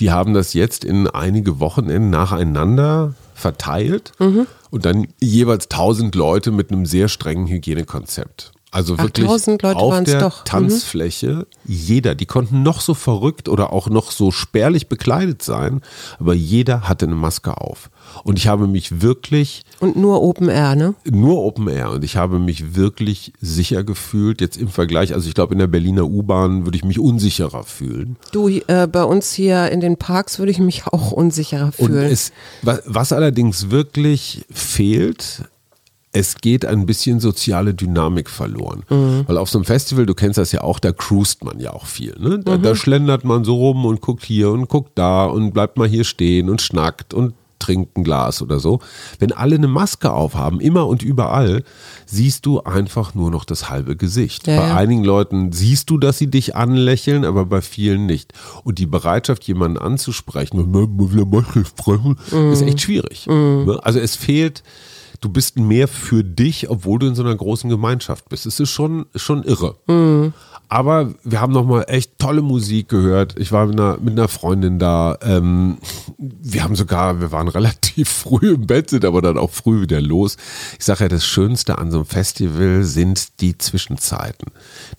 Die 0.00 0.10
haben 0.10 0.34
das 0.34 0.52
jetzt 0.52 0.84
in 0.84 1.06
einige 1.06 1.60
Wochenenden 1.60 2.10
nacheinander 2.10 3.14
verteilt 3.34 4.12
und 4.70 4.84
dann 4.84 5.06
jeweils 5.20 5.70
1.000 5.70 6.16
Leute 6.16 6.50
mit 6.50 6.72
einem 6.72 6.86
sehr 6.86 7.08
strengen 7.08 7.46
Hygienekonzept. 7.46 8.52
Also 8.76 8.98
wirklich 8.98 9.24
1000 9.24 9.62
Leute 9.62 9.78
auf 9.78 10.04
der 10.04 10.20
doch. 10.20 10.40
Mhm. 10.40 10.44
Tanzfläche, 10.44 11.46
jeder, 11.64 12.14
die 12.14 12.26
konnten 12.26 12.62
noch 12.62 12.82
so 12.82 12.92
verrückt 12.92 13.48
oder 13.48 13.72
auch 13.72 13.88
noch 13.88 14.10
so 14.10 14.30
spärlich 14.30 14.88
bekleidet 14.88 15.42
sein, 15.42 15.80
aber 16.20 16.34
jeder 16.34 16.82
hatte 16.82 17.06
eine 17.06 17.14
Maske 17.14 17.58
auf. 17.58 17.88
Und 18.22 18.38
ich 18.38 18.48
habe 18.48 18.66
mich 18.66 19.00
wirklich 19.00 19.62
Und 19.80 19.96
nur 19.96 20.22
Open 20.22 20.50
Air, 20.50 20.76
ne? 20.76 20.94
nur 21.10 21.42
Open 21.42 21.68
Air 21.68 21.92
und 21.92 22.04
ich 22.04 22.18
habe 22.18 22.38
mich 22.38 22.76
wirklich 22.76 23.32
sicher 23.40 23.82
gefühlt, 23.82 24.42
jetzt 24.42 24.58
im 24.58 24.68
Vergleich, 24.68 25.14
also 25.14 25.26
ich 25.26 25.34
glaube 25.34 25.54
in 25.54 25.58
der 25.58 25.68
Berliner 25.68 26.04
U-Bahn 26.04 26.66
würde 26.66 26.76
ich 26.76 26.84
mich 26.84 26.98
unsicherer 26.98 27.64
fühlen. 27.64 28.16
Du, 28.32 28.48
äh, 28.48 28.86
bei 28.86 29.04
uns 29.04 29.32
hier 29.32 29.70
in 29.70 29.80
den 29.80 29.96
Parks 29.96 30.38
würde 30.38 30.52
ich 30.52 30.58
mich 30.58 30.86
auch 30.86 31.12
unsicherer 31.12 31.72
fühlen. 31.72 32.12
es, 32.12 32.30
was, 32.60 32.82
was 32.84 33.12
allerdings 33.14 33.70
wirklich 33.70 34.44
fehlt, 34.50 35.46
es 36.16 36.36
geht 36.36 36.64
ein 36.64 36.86
bisschen 36.86 37.20
soziale 37.20 37.74
Dynamik 37.74 38.30
verloren. 38.30 38.84
Mhm. 38.88 39.24
Weil 39.26 39.36
auf 39.36 39.50
so 39.50 39.58
einem 39.58 39.66
Festival, 39.66 40.06
du 40.06 40.14
kennst 40.14 40.38
das 40.38 40.50
ja 40.50 40.62
auch, 40.62 40.78
da 40.78 40.92
cruist 40.92 41.44
man 41.44 41.60
ja 41.60 41.74
auch 41.74 41.84
viel. 41.84 42.16
Ne? 42.18 42.38
Da, 42.38 42.56
Mhm. 42.56 42.62
da 42.62 42.74
schlendert 42.74 43.24
man 43.24 43.44
so 43.44 43.54
rum 43.54 43.84
und 43.84 44.00
guckt 44.00 44.24
hier 44.24 44.50
und 44.50 44.66
guckt 44.68 44.92
da 44.94 45.26
und 45.26 45.52
bleibt 45.52 45.76
mal 45.76 45.86
hier 45.86 46.04
stehen 46.04 46.48
und 46.48 46.62
schnackt 46.62 47.12
und 47.12 47.34
trinkt 47.58 47.96
ein 47.98 48.04
Glas 48.04 48.40
oder 48.40 48.60
so. 48.60 48.80
Wenn 49.18 49.32
alle 49.32 49.56
eine 49.56 49.66
Maske 49.68 50.10
aufhaben, 50.12 50.60
immer 50.60 50.86
und 50.86 51.02
überall, 51.02 51.64
siehst 52.06 52.46
du 52.46 52.60
einfach 52.60 53.14
nur 53.14 53.30
noch 53.30 53.44
das 53.44 53.68
halbe 53.68 53.96
Gesicht. 53.96 54.46
Ja, 54.46 54.60
bei 54.60 54.68
ja. 54.68 54.76
einigen 54.76 55.04
Leuten 55.04 55.52
siehst 55.52 55.90
du, 55.90 55.98
dass 55.98 56.16
sie 56.18 56.30
dich 56.30 56.56
anlächeln, 56.56 57.24
aber 57.26 57.44
bei 57.44 57.60
vielen 57.60 58.06
nicht. 58.06 58.32
Und 58.64 58.78
die 58.78 58.86
Bereitschaft, 58.86 59.44
jemanden 59.44 59.78
anzusprechen, 59.78 60.60
sprechen, 61.64 62.16
ist 62.52 62.62
echt 62.62 62.80
schwierig. 62.80 63.26
Ne? 63.26 63.78
Also 63.82 63.98
es 63.98 64.16
fehlt, 64.16 64.62
du 65.20 65.28
bist 65.28 65.58
mehr 65.58 65.88
für 65.88 66.24
dich, 66.24 66.70
obwohl 66.70 66.98
du 66.98 67.06
in 67.06 67.14
so 67.14 67.22
einer 67.22 67.34
großen 67.34 67.70
Gemeinschaft 67.70 68.28
bist. 68.28 68.46
Es 68.46 68.60
ist 68.60 68.70
schon, 68.70 69.06
schon 69.14 69.42
irre. 69.42 69.76
Aber 70.68 71.14
wir 71.22 71.40
haben 71.40 71.52
nochmal 71.52 71.84
echt 71.86 72.18
tolle 72.18 72.42
Musik 72.42 72.88
gehört. 72.88 73.38
Ich 73.38 73.52
war 73.52 73.66
mit 73.66 73.78
einer, 73.78 73.98
mit 74.00 74.14
einer 74.14 74.26
Freundin 74.26 74.80
da. 74.80 75.16
Ähm, 75.22 75.78
wir 76.18 76.64
haben 76.64 76.74
sogar, 76.74 77.20
wir 77.20 77.30
waren 77.30 77.46
relativ 77.56 78.08
früh 78.08 78.54
im 78.54 78.66
Bett, 78.66 78.90
sind 78.90 79.04
aber 79.04 79.22
dann 79.22 79.38
auch 79.38 79.50
früh 79.50 79.80
wieder 79.82 80.00
los. 80.00 80.36
Ich 80.78 80.84
sage 80.84 81.04
ja, 81.04 81.08
das 81.08 81.24
Schönste 81.24 81.78
an 81.78 81.92
so 81.92 81.98
einem 81.98 82.06
Festival 82.06 82.82
sind 82.82 83.40
die 83.40 83.56
Zwischenzeiten. 83.56 84.50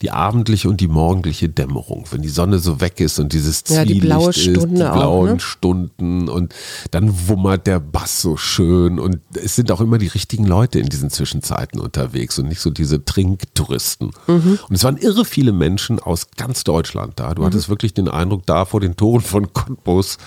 Die 0.02 0.12
abendliche 0.12 0.70
und 0.70 0.80
die 0.80 0.88
morgendliche 0.88 1.50
Dämmerung. 1.50 2.06
Wenn 2.12 2.22
die 2.22 2.30
Sonne 2.30 2.60
so 2.60 2.80
weg 2.80 3.02
ist 3.02 3.20
und 3.20 3.34
dieses 3.34 3.64
Ja, 3.68 3.84
die 3.84 4.00
Zwielicht 4.00 4.06
blaue 4.06 4.30
ist, 4.30 4.40
Stunde 4.40 4.76
die 4.76 4.84
auch, 4.84 4.94
blauen 4.94 5.34
ne? 5.34 5.40
Stunden 5.42 6.30
und 6.30 6.56
dann 6.92 7.28
wummert 7.28 7.68
der 7.68 7.82
Bass 7.82 8.22
so 8.22 8.38
schön 8.38 9.00
und 9.00 9.20
es 9.34 9.56
sind 9.56 9.72
auch 9.72 9.82
immer 9.82 9.98
die 9.98 10.07
richtigen 10.08 10.46
Leute 10.46 10.80
in 10.80 10.88
diesen 10.88 11.10
Zwischenzeiten 11.10 11.80
unterwegs 11.80 12.40
und 12.40 12.48
nicht 12.48 12.62
so 12.62 12.70
diese 12.70 13.04
Trinktouristen. 13.04 14.12
Mhm. 14.28 14.60
Und 14.68 14.76
es 14.76 14.84
waren 14.84 14.98
irre 14.98 15.26
viele 15.26 15.52
Menschen 15.52 16.00
aus 16.00 16.32
ganz 16.36 16.64
Deutschland 16.64 17.14
da. 17.20 17.34
Du 17.34 17.46
hattest 17.46 17.70
wirklich 17.70 17.94
den 17.94 18.08
Eindruck, 18.08 18.46
da 18.46 18.66
vor 18.66 18.80
den 18.80 18.96
Toren 18.96 19.22
von 19.22 19.54
Cottbus 19.54 20.18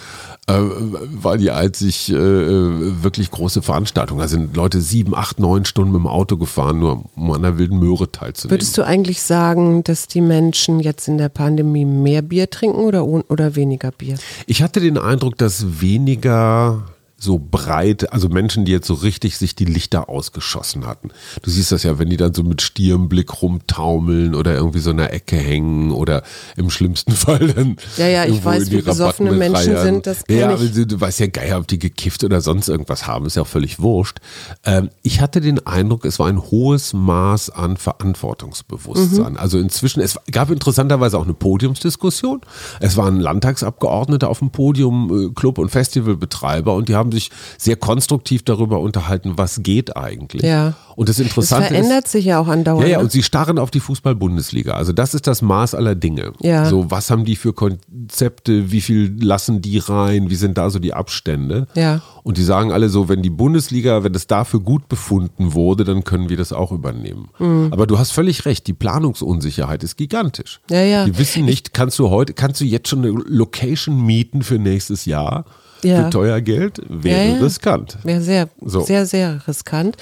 äh, 0.46 0.52
war 0.52 1.38
die 1.38 1.50
einzig 1.50 2.10
äh, 2.10 2.14
wirklich 2.14 3.30
große 3.30 3.62
Veranstaltung. 3.62 4.18
Da 4.18 4.28
sind 4.28 4.56
Leute 4.56 4.80
sieben, 4.80 5.14
acht, 5.14 5.38
neun 5.38 5.64
Stunden 5.64 5.92
mit 5.92 6.00
dem 6.00 6.06
Auto 6.06 6.36
gefahren, 6.36 6.78
nur 6.78 7.04
um 7.16 7.32
an 7.32 7.42
der 7.42 7.58
wilden 7.58 7.78
Möhre 7.78 8.10
teilzunehmen. 8.10 8.58
Würdest 8.58 8.76
du 8.76 8.82
eigentlich 8.82 9.22
sagen, 9.22 9.84
dass 9.84 10.06
die 10.06 10.20
Menschen 10.20 10.80
jetzt 10.80 11.08
in 11.08 11.18
der 11.18 11.28
Pandemie 11.28 11.84
mehr 11.84 12.22
Bier 12.22 12.50
trinken 12.50 12.80
oder, 12.80 13.04
oder 13.04 13.56
weniger 13.56 13.90
Bier? 13.90 14.16
Ich 14.46 14.62
hatte 14.62 14.80
den 14.80 14.98
Eindruck, 14.98 15.38
dass 15.38 15.80
weniger 15.80 16.82
so 17.22 17.38
breit, 17.38 18.12
also 18.12 18.28
Menschen, 18.28 18.64
die 18.64 18.72
jetzt 18.72 18.86
so 18.86 18.94
richtig 18.94 19.36
sich 19.36 19.54
die 19.54 19.66
Lichter 19.66 20.08
ausgeschossen 20.08 20.86
hatten. 20.86 21.10
Du 21.42 21.50
siehst 21.50 21.70
das 21.70 21.82
ja, 21.82 21.98
wenn 21.98 22.08
die 22.08 22.16
dann 22.16 22.32
so 22.32 22.42
mit 22.42 22.62
Stirnblick 22.62 23.42
rumtaumeln 23.42 24.34
oder 24.34 24.54
irgendwie 24.54 24.78
so 24.78 24.90
in 24.90 24.96
der 24.96 25.12
Ecke 25.12 25.36
hängen 25.36 25.92
oder 25.92 26.22
im 26.56 26.70
schlimmsten 26.70 27.12
Fall 27.20 27.48
dann. 27.48 27.76
Ja, 27.98 28.08
ja, 28.08 28.24
ich 28.24 28.42
weiß, 28.42 28.70
wie 28.70 28.80
besoffene 28.80 29.32
Menschen 29.32 29.74
reiern. 29.74 29.84
sind, 29.84 30.06
das 30.06 30.24
Ja, 30.28 30.54
ich. 30.54 30.72
du, 30.72 30.86
du 30.86 31.00
weißt 31.00 31.20
ja 31.20 31.26
geil, 31.26 31.54
ob 31.54 31.66
die 31.68 31.78
gekifft 31.78 32.24
oder 32.24 32.40
sonst 32.40 32.68
irgendwas 32.68 33.06
haben, 33.06 33.26
ist 33.26 33.36
ja 33.36 33.42
auch 33.42 33.46
völlig 33.46 33.80
wurscht. 33.80 34.18
Ähm, 34.64 34.88
ich 35.02 35.20
hatte 35.20 35.40
den 35.40 35.66
Eindruck, 35.66 36.06
es 36.06 36.18
war 36.18 36.28
ein 36.28 36.40
hohes 36.40 36.94
Maß 36.94 37.50
an 37.50 37.76
Verantwortungsbewusstsein. 37.76 39.32
Mhm. 39.32 39.38
Also 39.38 39.58
inzwischen, 39.58 40.00
es 40.00 40.18
gab 40.32 40.50
interessanterweise 40.50 41.18
auch 41.18 41.24
eine 41.24 41.34
Podiumsdiskussion. 41.34 42.40
Es 42.80 42.96
waren 42.96 43.20
Landtagsabgeordnete 43.20 44.26
auf 44.26 44.38
dem 44.38 44.50
Podium, 44.50 45.30
äh, 45.30 45.34
Club- 45.34 45.58
und 45.58 45.68
Festivalbetreiber 45.70 46.74
und 46.74 46.88
die 46.88 46.94
haben 46.94 47.09
haben 47.10 47.18
sich 47.18 47.30
sehr 47.58 47.76
konstruktiv 47.76 48.42
darüber 48.44 48.80
unterhalten, 48.80 49.32
was 49.36 49.62
geht 49.62 49.96
eigentlich. 49.96 50.42
Ja. 50.42 50.74
Und 50.96 51.08
das 51.08 51.18
Interessante 51.18 51.62
das 51.62 51.72
verändert 51.72 52.04
ist, 52.04 52.12
sich 52.12 52.24
ja 52.26 52.38
auch 52.38 52.48
andauernd. 52.48 52.82
ja, 52.82 52.92
ja, 52.92 52.98
ne? 52.98 53.04
und 53.04 53.12
sie 53.12 53.22
starren 53.22 53.58
auf 53.58 53.70
die 53.70 53.80
Fußball-Bundesliga. 53.80 54.74
Also 54.74 54.92
das 54.92 55.14
ist 55.14 55.26
das 55.26 55.42
Maß 55.42 55.74
aller 55.74 55.94
Dinge. 55.94 56.32
Ja. 56.40 56.66
So, 56.66 56.90
was 56.90 57.10
haben 57.10 57.24
die 57.24 57.36
für 57.36 57.52
Konzepte, 57.52 58.70
wie 58.70 58.80
viel 58.80 59.16
lassen 59.22 59.62
die 59.62 59.78
rein, 59.78 60.30
wie 60.30 60.34
sind 60.34 60.58
da 60.58 60.70
so 60.70 60.78
die 60.78 60.94
Abstände? 60.94 61.66
Ja. 61.74 62.02
Und 62.22 62.36
die 62.36 62.42
sagen 62.42 62.70
alle 62.70 62.88
so, 62.88 63.08
wenn 63.08 63.22
die 63.22 63.30
Bundesliga, 63.30 64.04
wenn 64.04 64.14
es 64.14 64.26
dafür 64.26 64.60
gut 64.60 64.88
befunden 64.88 65.54
wurde, 65.54 65.84
dann 65.84 66.04
können 66.04 66.28
wir 66.28 66.36
das 66.36 66.52
auch 66.52 66.70
übernehmen. 66.70 67.30
Mhm. 67.38 67.68
Aber 67.70 67.86
du 67.86 67.98
hast 67.98 68.12
völlig 68.12 68.44
recht, 68.44 68.66
die 68.66 68.74
Planungsunsicherheit 68.74 69.82
ist 69.82 69.96
gigantisch. 69.96 70.60
Ja, 70.70 70.82
ja. 70.82 71.04
Die 71.06 71.18
wissen 71.18 71.44
nicht, 71.44 71.72
kannst 71.72 71.98
du 71.98 72.10
heute, 72.10 72.34
kannst 72.34 72.60
du 72.60 72.64
jetzt 72.64 72.88
schon 72.88 73.00
eine 73.00 73.10
Location 73.10 74.04
mieten 74.04 74.42
für 74.42 74.58
nächstes 74.58 75.06
Jahr? 75.06 75.44
Ja. 75.82 76.04
Für 76.04 76.10
teuer 76.10 76.40
Geld? 76.40 76.80
Wäre 76.88 77.24
Ja, 77.28 77.34
ja. 77.36 77.42
riskant. 77.42 77.98
Wäre 78.04 78.20
sehr, 78.22 78.48
So. 78.64 78.80
sehr, 78.82 79.06
sehr 79.06 79.40
riskant. 79.48 79.96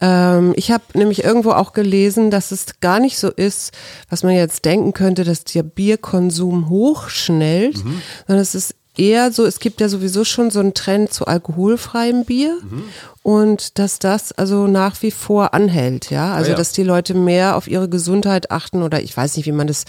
Ähm, 0.00 0.52
ich 0.56 0.70
habe 0.70 0.84
nämlich 0.94 1.24
irgendwo 1.24 1.52
auch 1.52 1.72
gelesen, 1.72 2.30
dass 2.30 2.50
es 2.52 2.66
gar 2.80 3.00
nicht 3.00 3.18
so 3.18 3.30
ist, 3.30 3.72
was 4.10 4.22
man 4.22 4.34
jetzt 4.34 4.64
denken 4.64 4.92
könnte, 4.92 5.24
dass 5.24 5.44
der 5.44 5.62
Bierkonsum 5.62 6.68
hochschnellt, 6.68 7.84
Mhm. 7.84 8.02
sondern 8.26 8.42
es 8.42 8.54
ist 8.54 8.74
eher 8.96 9.32
so, 9.32 9.44
es 9.44 9.58
gibt 9.58 9.80
ja 9.80 9.88
sowieso 9.88 10.22
schon 10.24 10.50
so 10.52 10.60
einen 10.60 10.72
Trend 10.72 11.12
zu 11.12 11.26
alkoholfreiem 11.26 12.24
Bier 12.24 12.56
Mhm. 12.62 12.84
und 13.24 13.78
dass 13.80 13.98
das 13.98 14.30
also 14.30 14.68
nach 14.68 15.02
wie 15.02 15.10
vor 15.10 15.52
anhält, 15.52 16.10
ja. 16.10 16.32
Also 16.32 16.50
Ah 16.50 16.52
ja. 16.52 16.56
dass 16.56 16.70
die 16.70 16.84
Leute 16.84 17.14
mehr 17.14 17.56
auf 17.56 17.66
ihre 17.66 17.88
Gesundheit 17.88 18.52
achten 18.52 18.84
oder 18.84 19.02
ich 19.02 19.16
weiß 19.16 19.36
nicht, 19.36 19.46
wie 19.46 19.52
man 19.52 19.66
das, 19.66 19.84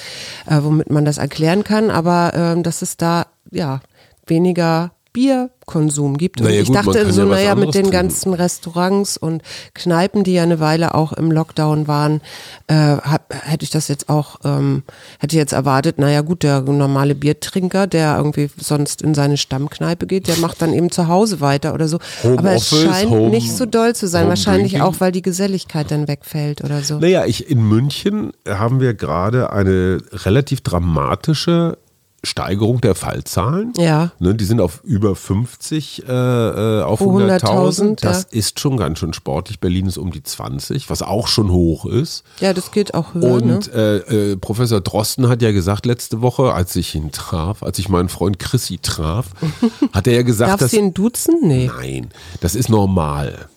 äh, 0.48 0.58
womit 0.62 0.90
man 0.90 1.06
das 1.06 1.20
erklären 1.20 1.64
kann, 1.64 1.92
aber 1.92 2.32
ähm, 2.34 2.64
dass 2.64 2.82
es 2.82 2.98
da 2.98 3.28
ja 3.52 3.82
weniger 4.26 4.92
Bierkonsum 5.16 6.18
gibt. 6.18 6.42
Und 6.42 6.48
Naja, 6.48 6.62
ich 6.62 6.68
gut, 6.68 6.76
dachte 6.76 7.12
so, 7.14 7.22
ja 7.24 7.28
naja, 7.28 7.56
mit 7.56 7.68
den 7.68 7.72
trinken. 7.72 7.92
ganzen 7.92 8.34
Restaurants 8.34 9.16
und 9.18 9.42
Kneipen, 9.74 10.24
die 10.26 10.34
ja 10.34 10.44
eine 10.44 10.60
Weile 10.60 10.94
auch 10.94 11.14
im 11.14 11.32
Lockdown 11.32 11.88
waren, 11.88 12.22
äh, 12.68 12.74
hab, 12.76 13.34
hätte 13.34 13.64
ich 13.64 13.70
das 13.70 13.88
jetzt 13.88 14.10
auch, 14.10 14.40
ähm, 14.44 14.84
hätte 15.20 15.36
ich 15.36 15.40
jetzt 15.40 15.54
erwartet, 15.54 15.98
naja 16.00 16.22
gut, 16.22 16.44
der 16.44 16.62
normale 16.62 17.16
Biertrinker, 17.16 17.88
der 17.88 18.18
irgendwie 18.18 18.50
sonst 18.58 19.02
in 19.02 19.14
seine 19.16 19.38
Stammkneipe 19.38 20.06
geht, 20.06 20.28
der 20.28 20.38
macht 20.38 20.62
dann 20.62 20.74
eben 20.74 20.92
zu 20.92 21.08
Hause 21.08 21.40
weiter 21.40 21.74
oder 21.74 21.88
so. 21.88 22.00
Home 22.24 22.38
Aber 22.40 22.52
es 22.54 22.72
Office, 22.74 22.84
scheint 22.86 23.10
Home- 23.10 23.30
nicht 23.30 23.56
so 23.56 23.66
doll 23.66 23.96
zu 23.96 24.08
sein, 24.08 24.24
Home 24.24 24.30
wahrscheinlich 24.30 24.74
Drinking. 24.74 24.88
auch, 24.88 25.00
weil 25.00 25.14
die 25.14 25.22
Geselligkeit 25.22 25.90
dann 25.92 26.08
wegfällt 26.10 26.62
oder 26.64 26.82
so. 26.82 27.00
Naja, 27.00 27.26
ich, 27.26 27.50
in 27.50 27.64
München 27.68 28.32
haben 28.48 28.82
wir 28.82 28.94
gerade 28.94 29.52
eine 29.54 30.00
relativ 30.12 30.60
dramatische 30.62 31.78
Steigerung 32.26 32.82
der 32.82 32.96
Fallzahlen. 32.96 33.74
Ja. 33.78 34.12
Ne, 34.20 34.36
die 34.36 34.46
sind 34.46 34.60
auf 34.60 34.82
über 34.84 35.16
50 35.16 36.04
äh, 36.08 36.12
äh, 36.12 36.82
auf 36.84 37.00
Pro 37.00 37.18
100.000. 37.18 37.42
100.000, 37.42 38.02
Das 38.02 38.28
ja. 38.32 38.40
ist 38.40 38.60
schon 38.60 38.78
ganz 38.78 39.00
schön 39.00 39.14
sportlich. 39.14 39.60
Berlin 39.60 39.86
ist 39.86 39.98
um 39.98 40.12
die 40.12 40.24
20, 40.24 40.90
was 40.90 41.02
auch 41.02 41.28
schon 41.28 41.52
hoch 41.52 41.86
ist. 41.86 42.24
Ja, 42.40 42.54
das 42.54 42.72
geht 42.72 42.94
auch 42.94 43.14
höher. 43.14 43.42
ne? 43.42 43.56
Und 43.56 43.74
äh, 43.74 43.98
äh, 44.32 44.38
Professor 44.38 44.82
Drosten 44.82 45.28
hat 45.30 45.42
ja 45.42 45.52
gesagt 45.52 45.86
letzte 45.86 46.22
Woche, 46.22 46.54
als 46.54 46.76
ich 46.76 46.96
ihn 46.96 47.12
traf, 47.12 47.64
als 47.64 47.80
ich 47.80 47.90
meinen 47.90 48.10
Freund 48.10 48.40
Chrissy 48.40 48.80
traf, 48.82 49.28
hat 49.94 50.08
er 50.08 50.14
ja 50.14 50.22
gesagt, 50.24 50.52
Darfst 50.52 50.64
dass 50.64 50.72
du 50.72 50.78
ihn 50.78 50.94
duzen? 50.94 51.36
Nee. 51.44 51.70
Nein, 51.76 52.10
das 52.42 52.56
ist 52.56 52.70
normal. 52.70 53.48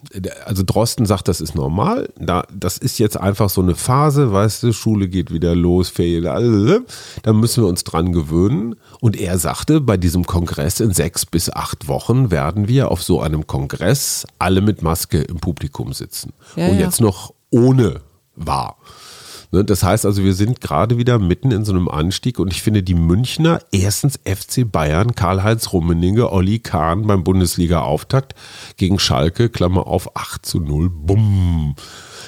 Also 0.44 0.62
Drosten 0.64 1.06
sagt, 1.06 1.28
das 1.28 1.40
ist 1.40 1.54
normal. 1.54 2.08
Da, 2.18 2.44
das 2.54 2.78
ist 2.78 2.98
jetzt 2.98 3.18
einfach 3.18 3.50
so 3.50 3.60
eine 3.60 3.74
Phase, 3.74 4.32
weißt 4.32 4.62
du, 4.62 4.72
Schule 4.72 5.08
geht 5.08 5.32
wieder 5.32 5.54
los, 5.54 5.88
Ferien, 5.88 6.26
alle. 6.26 6.82
da 7.22 7.32
müssen 7.32 7.62
wir 7.62 7.68
uns 7.68 7.84
dran 7.84 8.12
gewöhnen. 8.12 8.57
Und 9.00 9.16
er 9.20 9.38
sagte, 9.38 9.80
bei 9.80 9.96
diesem 9.96 10.24
Kongress 10.24 10.80
in 10.80 10.92
sechs 10.92 11.26
bis 11.26 11.50
acht 11.50 11.88
Wochen 11.88 12.30
werden 12.30 12.68
wir 12.68 12.90
auf 12.90 13.02
so 13.02 13.20
einem 13.20 13.46
Kongress 13.46 14.26
alle 14.38 14.60
mit 14.60 14.82
Maske 14.82 15.18
im 15.18 15.38
Publikum 15.38 15.92
sitzen. 15.92 16.32
Ja, 16.56 16.68
Und 16.68 16.74
ja. 16.78 16.86
jetzt 16.86 17.00
noch 17.00 17.34
ohne 17.50 18.00
war. 18.36 18.76
Ne, 19.50 19.64
Das 19.64 19.82
heißt 19.82 20.04
also, 20.04 20.24
wir 20.24 20.34
sind 20.34 20.60
gerade 20.60 20.98
wieder 20.98 21.18
mitten 21.18 21.50
in 21.50 21.64
so 21.64 21.72
einem 21.72 21.88
Anstieg 21.88 22.38
und 22.38 22.52
ich 22.52 22.62
finde 22.62 22.82
die 22.82 22.94
Münchner, 22.94 23.60
erstens 23.72 24.18
FC 24.24 24.70
Bayern, 24.70 25.14
Karl-Heinz 25.14 25.72
Rummenigge, 25.72 26.30
Olli 26.30 26.58
Kahn 26.58 27.06
beim 27.06 27.24
Bundesliga-Auftakt 27.24 28.34
gegen 28.76 28.98
Schalke, 28.98 29.48
Klammer 29.48 29.86
auf 29.86 30.16
8 30.16 30.44
zu 30.44 30.60
0, 30.60 30.90
bumm, 30.90 31.74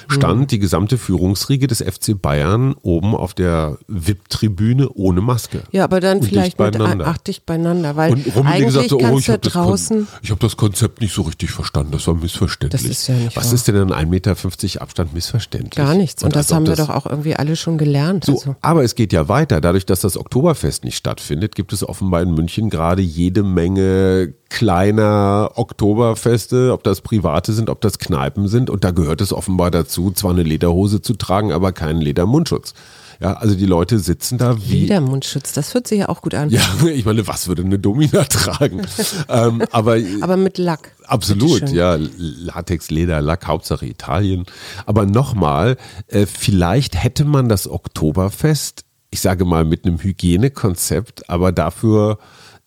stand 0.07 0.51
die 0.51 0.59
gesamte 0.59 0.97
Führungsriege 0.97 1.67
des 1.67 1.79
FC 1.81 2.19
Bayern 2.21 2.73
oben 2.81 3.15
auf 3.15 3.33
der 3.33 3.77
VIP-Tribüne 3.87 4.89
ohne 4.93 5.21
Maske. 5.21 5.63
Ja, 5.71 5.83
aber 5.83 5.99
dann 5.99 6.19
Und 6.19 6.25
vielleicht 6.25 6.59
dicht 6.59 6.59
mit 6.59 6.73
beieinander. 6.77 7.05
ach, 7.07 7.17
dicht 7.17 7.45
beieinander, 7.45 7.95
weil 7.95 8.13
Und 8.13 8.25
Rummenigge 8.35 8.65
eigentlich 8.67 8.73
sagte, 8.89 8.95
oh, 8.97 9.17
ich 9.17 9.29
habe 9.29 9.39
das, 9.39 9.53
Kon 9.53 10.07
ich 10.21 10.31
hab 10.31 10.39
das 10.39 10.57
Konzept 10.57 11.01
nicht 11.01 11.13
so 11.13 11.21
richtig 11.23 11.51
verstanden, 11.51 11.91
das 11.91 12.07
war 12.07 12.15
missverständlich. 12.15 12.81
Das 12.81 12.89
ist 12.91 13.07
ja 13.07 13.15
nicht 13.15 13.35
Was 13.35 13.47
wahr. 13.47 13.53
ist 13.53 13.67
denn 13.67 13.75
an 13.77 13.91
1,50 13.91 14.05
Meter 14.07 14.81
Abstand 14.81 15.13
missverständlich? 15.13 15.71
gar 15.71 15.93
nichts. 15.95 16.23
Und, 16.23 16.27
Und 16.27 16.35
das 16.35 16.51
haben 16.51 16.65
wir 16.67 16.75
das- 16.75 16.87
doch 16.87 16.93
auch 16.95 17.05
irgendwie 17.05 17.35
alle 17.35 17.55
schon 17.55 17.77
gelernt. 17.77 18.25
so, 18.25 18.33
also. 18.33 18.55
aber 18.61 18.83
es 18.83 18.95
geht 18.95 19.13
ja 19.13 19.27
weiter. 19.27 19.61
Dadurch, 19.61 19.85
dass 19.85 20.01
das 20.01 20.17
Oktoberfest 20.17 20.83
nicht 20.83 20.97
stattfindet, 20.97 21.55
gibt 21.55 21.73
es 21.73 21.87
offenbar 21.87 22.21
in 22.21 22.33
München 22.33 22.69
gerade 22.69 23.01
jede 23.01 23.43
Menge 23.43 24.33
kleiner 24.51 25.51
Oktoberfeste, 25.55 26.73
ob 26.73 26.83
das 26.83 26.99
private 26.99 27.53
sind, 27.53 27.69
ob 27.69 27.79
das 27.79 27.99
Kneipen 27.99 28.49
sind. 28.49 28.69
Und 28.69 28.83
da 28.83 28.91
gehört 28.91 29.21
es 29.21 29.31
offenbar 29.31 29.71
dazu, 29.71 30.11
zwar 30.11 30.31
eine 30.31 30.43
Lederhose 30.43 31.01
zu 31.01 31.13
tragen, 31.13 31.53
aber 31.53 31.71
keinen 31.71 32.01
Ledermundschutz. 32.01 32.73
Ja, 33.21 33.33
also 33.33 33.55
die 33.55 33.65
Leute 33.65 33.99
sitzen 33.99 34.37
da 34.37 34.57
wie. 34.67 34.81
Ledermundschutz, 34.81 35.53
das 35.53 35.73
hört 35.73 35.87
sich 35.87 35.99
ja 35.99 36.09
auch 36.09 36.21
gut 36.21 36.33
an. 36.33 36.49
Ja, 36.49 36.61
ich 36.93 37.05
meine, 37.05 37.27
was 37.27 37.47
würde 37.47 37.61
eine 37.61 37.79
Domina 37.79 38.23
tragen? 38.29 38.81
ähm, 39.29 39.63
aber 39.71 39.97
Aber 40.19 40.35
mit 40.35 40.57
Lack. 40.57 40.91
Absolut, 41.05 41.69
ja. 41.69 41.97
Latex, 42.17 42.89
Leder, 42.89 43.21
Lack, 43.21 43.47
Hauptsache 43.47 43.85
Italien. 43.85 44.45
Aber 44.85 45.05
nochmal, 45.05 45.77
äh, 46.07 46.25
vielleicht 46.25 47.01
hätte 47.01 47.23
man 47.23 47.47
das 47.47 47.69
Oktoberfest, 47.69 48.83
ich 49.11 49.21
sage 49.21 49.45
mal, 49.45 49.63
mit 49.63 49.85
einem 49.85 50.01
Hygienekonzept, 50.01 51.29
aber 51.29 51.53
dafür 51.53 52.17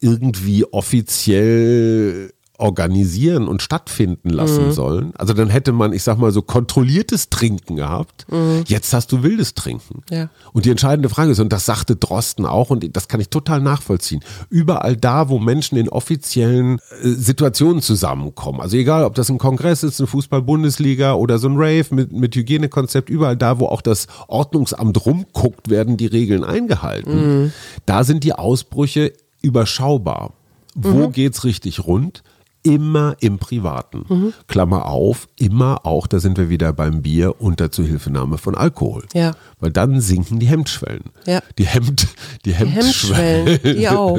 irgendwie 0.04 0.64
offiziell 0.70 2.30
organisieren 2.56 3.48
und 3.48 3.62
stattfinden 3.62 4.30
lassen 4.30 4.68
Mhm. 4.68 4.72
sollen. 4.72 5.12
Also 5.18 5.34
dann 5.34 5.50
hätte 5.50 5.72
man, 5.72 5.92
ich 5.92 6.04
sag 6.04 6.18
mal, 6.18 6.30
so 6.30 6.40
kontrolliertes 6.40 7.28
Trinken 7.28 7.74
gehabt. 7.74 8.26
Jetzt 8.68 8.92
hast 8.92 9.10
du 9.10 9.24
wildes 9.24 9.54
Trinken. 9.54 10.02
Mhm. 10.08 10.16
Ja. 10.16 10.30
Und 10.52 10.64
die 10.64 10.70
entscheidende 10.70 11.08
Frage 11.08 11.32
ist, 11.32 11.40
und 11.40 11.52
das 11.52 11.66
sagte 11.66 11.96
Drosten 11.96 12.46
auch, 12.46 12.70
und 12.70 12.96
das 12.96 13.08
kann 13.08 13.18
ich 13.20 13.28
total 13.28 13.60
nachvollziehen, 13.60 14.20
überall 14.50 14.96
da, 14.96 15.28
wo 15.28 15.40
Menschen 15.40 15.76
in 15.78 15.88
offiziellen 15.88 16.78
äh, 17.02 17.08
Situationen 17.08 17.82
zusammenkommen, 17.82 18.60
also 18.60 18.76
egal, 18.76 19.02
ob 19.02 19.16
das 19.16 19.28
ein 19.30 19.38
Kongress 19.38 19.82
ist, 19.82 19.98
eine 20.00 20.06
Fußball-Bundesliga 20.06 21.14
oder 21.14 21.38
so 21.38 21.48
ein 21.48 21.56
Rave 21.56 21.86
mit, 21.90 22.12
mit 22.12 22.36
Hygienekonzept, 22.36 23.10
überall 23.10 23.36
da, 23.36 23.58
wo 23.58 23.66
auch 23.66 23.82
das 23.82 24.06
Ordnungsamt 24.28 25.04
rumguckt, 25.04 25.70
werden 25.70 25.96
die 25.96 26.06
Regeln 26.06 26.44
eingehalten. 26.44 27.52
Da 27.84 28.04
sind 28.04 28.22
die 28.22 28.32
Ausbrüche 28.32 29.12
überschaubar. 29.44 30.32
Wo 30.74 31.08
geht's 31.08 31.44
richtig 31.44 31.86
rund? 31.86 32.22
Immer 32.66 33.16
im 33.20 33.38
Privaten. 33.38 34.32
Klammer 34.48 34.86
auf, 34.86 35.28
immer 35.38 35.84
auch, 35.84 36.06
da 36.06 36.18
sind 36.18 36.38
wir 36.38 36.48
wieder 36.48 36.72
beim 36.72 37.02
Bier, 37.02 37.38
unter 37.38 37.70
Zuhilfenahme 37.70 38.38
von 38.38 38.54
Alkohol. 38.54 39.04
Ja. 39.12 39.32
Weil 39.60 39.70
dann 39.70 40.00
sinken 40.00 40.38
die 40.40 40.46
Hemmschwellen. 40.46 41.10
Ja. 41.26 41.40
Die 41.58 41.66
Hemd, 41.66 42.06
die 42.46 42.54
Hemmschwellen, 42.54 43.60
die 43.62 43.86
auch. 43.90 44.18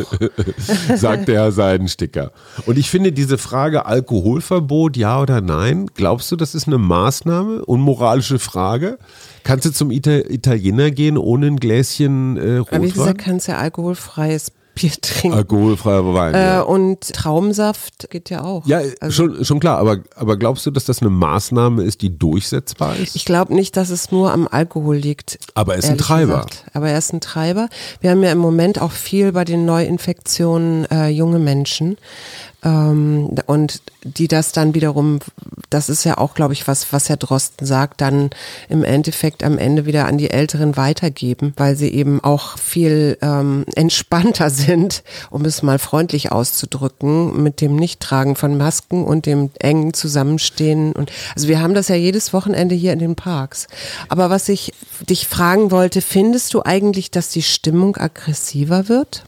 sagt 0.96 1.28
der 1.28 1.52
Seidensticker. 1.52 2.34
Und 2.68 2.78
ich 2.78 2.92
finde 2.92 3.12
diese 3.12 3.40
Frage 3.40 3.88
Alkoholverbot, 3.88 4.96
ja 4.96 5.20
oder 5.20 5.42
nein, 5.42 5.88
glaubst 5.96 6.32
du, 6.32 6.36
das 6.36 6.54
ist 6.54 6.68
eine 6.68 6.78
Maßnahme? 6.78 7.66
Unmoralische 7.66 8.38
Frage? 8.38 9.00
Kannst 9.44 9.66
du 9.66 9.72
zum 9.72 9.90
Ita 9.90 10.12
Italiener 10.12 10.92
gehen 10.92 11.18
ohne 11.18 11.48
ein 11.48 11.58
Gläschen 11.58 12.38
äh, 12.38 12.40
Aber 12.40 12.72
wie 12.72 12.76
Rotwein? 12.76 12.92
gesagt, 12.92 13.18
kannst 13.18 13.48
ja 13.48 13.58
alkoholfreies 13.58 14.52
Bier 14.76 14.92
trinken. 15.02 15.38
Alkoholfreier 15.38 16.14
Wein. 16.14 16.34
Äh, 16.34 16.44
ja. 16.44 16.62
und 16.62 17.14
Traumsaft 17.14 18.10
geht 18.10 18.30
ja 18.30 18.44
auch. 18.44 18.68
Ja, 18.68 18.82
Also, 19.00 19.30
schon, 19.30 19.46
schon 19.46 19.60
klar, 19.60 19.78
aber, 19.80 20.00
aber 20.16 20.38
glaubst 20.38 20.66
du, 20.66 20.72
dass 20.72 20.86
das 20.86 21.02
eine 21.02 21.10
Maßnahme 21.10 21.84
ist, 21.84 22.02
die 22.02 22.18
durchsetzbar 22.18 22.98
ist? 22.98 23.16
Ich 23.16 23.26
glaube 23.26 23.56
nicht, 23.56 23.78
dass 23.78 23.90
es 23.90 24.12
nur 24.12 24.32
am 24.32 24.48
Alkohol 24.50 24.98
liegt. 24.98 25.40
Aber 25.56 25.74
er 25.74 25.80
ist 25.80 25.90
ein 25.90 25.98
Treiber. 25.98 26.36
Gesagt. 26.36 26.66
Aber 26.74 26.90
er 26.90 26.98
ist 26.98 27.14
ein 27.14 27.22
Treiber. 27.22 27.70
Wir 28.02 28.12
haben 28.12 28.22
ja 28.22 28.32
im 28.32 28.38
Moment 28.38 28.82
auch 28.82 28.92
viel 28.92 29.32
bei 29.32 29.46
den 29.46 29.66
Neuinfektionen 29.66 30.86
äh, 30.92 31.08
junge 31.08 31.40
Menschen. 31.40 31.98
Ähm, 32.64 33.36
und 33.46 33.82
die 34.04 34.28
das 34.28 34.52
dann 34.52 34.74
wiederum, 34.74 35.20
das 35.70 35.90
ist 35.90 36.04
ja 36.04 36.18
auch, 36.18 36.36
glaube 36.36 36.54
ich, 36.54 36.68
was, 36.68 36.94
was 36.94 37.10
Herr 37.10 37.18
Drosten 37.18 37.66
sagt, 37.66 38.02
dann 38.02 38.30
im 38.70 38.84
Endeffekt 38.84 39.44
am 39.44 39.58
Ende 39.58 39.86
wieder 39.86 40.06
an 40.06 40.18
die 40.18 40.30
Älteren 40.30 40.78
weitergeben, 40.78 41.54
weil 41.58 41.76
sie 41.76 41.90
eben 41.90 42.24
auch 42.24 42.58
viel 42.58 43.18
ähm, 43.22 43.66
entspannter 43.76 44.50
sind, 44.52 45.04
um 45.30 45.44
es 45.46 45.64
mal 45.64 45.80
freundlich 45.80 46.32
auszudrücken, 46.32 47.42
mit 47.42 47.62
dem 47.62 47.76
Nichttragen 47.76 48.36
von 48.36 48.58
Masken 48.58 49.04
und 49.04 49.26
dem 49.26 49.50
engen 49.60 49.94
Zusammenstehen. 49.94 50.94
Und 50.94 51.12
also 51.36 51.48
wir 51.48 51.62
haben 51.62 51.74
das 51.74 51.88
ja 51.88 51.96
jedes 51.96 52.34
Wochenende 52.34 52.76
hier 52.76 52.94
in 52.94 53.00
den 53.00 53.16
Parks. 53.16 53.68
Aber 54.08 54.30
was 54.30 54.50
ich 54.50 54.74
dich 55.10 55.28
fragen 55.28 55.72
wollte, 55.72 56.02
findest 56.02 56.54
du 56.54 56.62
eigentlich, 56.64 57.12
dass 57.12 57.30
die 57.30 57.44
Stimmung 57.44 57.98
aggressiver 57.98 58.88
wird? 58.88 59.26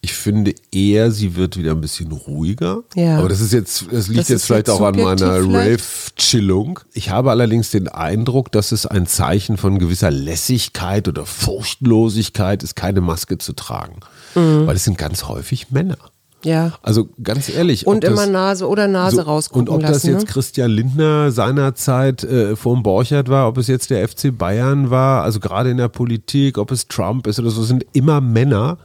Ich 0.00 0.12
finde 0.14 0.54
eher, 0.72 1.10
sie 1.10 1.36
wird 1.36 1.56
wieder 1.56 1.72
ein 1.72 1.80
bisschen 1.80 2.12
ruhiger. 2.12 2.82
Ja. 2.94 3.18
Aber 3.18 3.28
das 3.28 3.40
ist 3.40 3.52
jetzt, 3.52 3.86
das 3.90 4.08
liegt 4.08 4.20
Das 4.20 4.28
jetzt 4.28 4.44
vielleicht 4.46 4.68
jetzt 4.68 4.76
auch 4.76 4.82
an 4.82 4.96
meiner. 4.96 5.40
Rave-Chillung. 5.40 6.80
Ich 6.92 7.10
habe 7.10 7.30
allerdings 7.30 7.70
den 7.70 7.88
Eindruck, 7.88 8.52
dass 8.52 8.72
es 8.72 8.86
ein 8.86 9.06
Zeichen 9.06 9.56
von 9.56 9.78
gewisser 9.78 10.10
Lässigkeit 10.10 11.08
oder 11.08 11.26
Furchtlosigkeit 11.26 12.62
ist, 12.62 12.76
keine 12.76 13.00
Maske 13.00 13.38
zu 13.38 13.52
tragen. 13.52 14.00
Mhm. 14.34 14.66
Weil 14.66 14.76
es 14.76 14.84
sind 14.84 14.98
ganz 14.98 15.24
häufig 15.24 15.70
Männer. 15.70 15.98
Ja. 16.44 16.72
Also 16.82 17.08
ganz 17.22 17.48
ehrlich. 17.48 17.86
Und 17.86 18.04
immer 18.04 18.16
das- 18.22 18.28
Nase 18.30 18.68
oder 18.68 18.86
Nase 18.88 19.16
so, 19.16 19.22
rausgucken 19.22 19.68
Und 19.68 19.74
ob 19.74 19.80
das 19.82 19.90
lassen. 19.90 20.10
jetzt 20.10 20.20
ne? 20.26 20.26
Christian 20.26 20.70
Lindner 20.70 21.30
seinerzeit 21.32 22.22
äh, 22.24 22.56
vorm 22.56 22.82
Borchert 22.82 23.28
war, 23.28 23.48
ob 23.48 23.58
es 23.58 23.66
jetzt 23.66 23.90
der 23.90 24.06
FC 24.08 24.36
Bayern 24.36 24.90
war, 24.90 25.22
also 25.22 25.40
gerade 25.40 25.70
in 25.70 25.76
der 25.76 25.88
Politik, 25.88 26.58
ob 26.58 26.70
es 26.70 26.88
Trump 26.88 27.26
ist 27.26 27.38
oder 27.38 27.50
so, 27.50 27.62
sind 27.62 27.84
immer 27.92 28.20
Männer, 28.20 28.78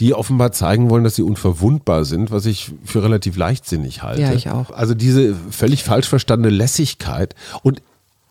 die 0.00 0.14
offenbar 0.14 0.52
zeigen 0.52 0.90
wollen, 0.90 1.04
dass 1.04 1.14
sie 1.14 1.22
unverwundbar 1.22 2.04
sind, 2.04 2.30
was 2.30 2.46
ich 2.46 2.72
für 2.84 3.02
relativ 3.02 3.36
leichtsinnig 3.36 4.02
halte. 4.02 4.22
Ja, 4.22 4.32
ich 4.32 4.50
auch. 4.50 4.70
Also 4.70 4.94
diese 4.94 5.34
völlig 5.50 5.84
falsch 5.84 6.08
verstandene 6.08 6.54
Lässigkeit 6.54 7.34
und 7.62 7.82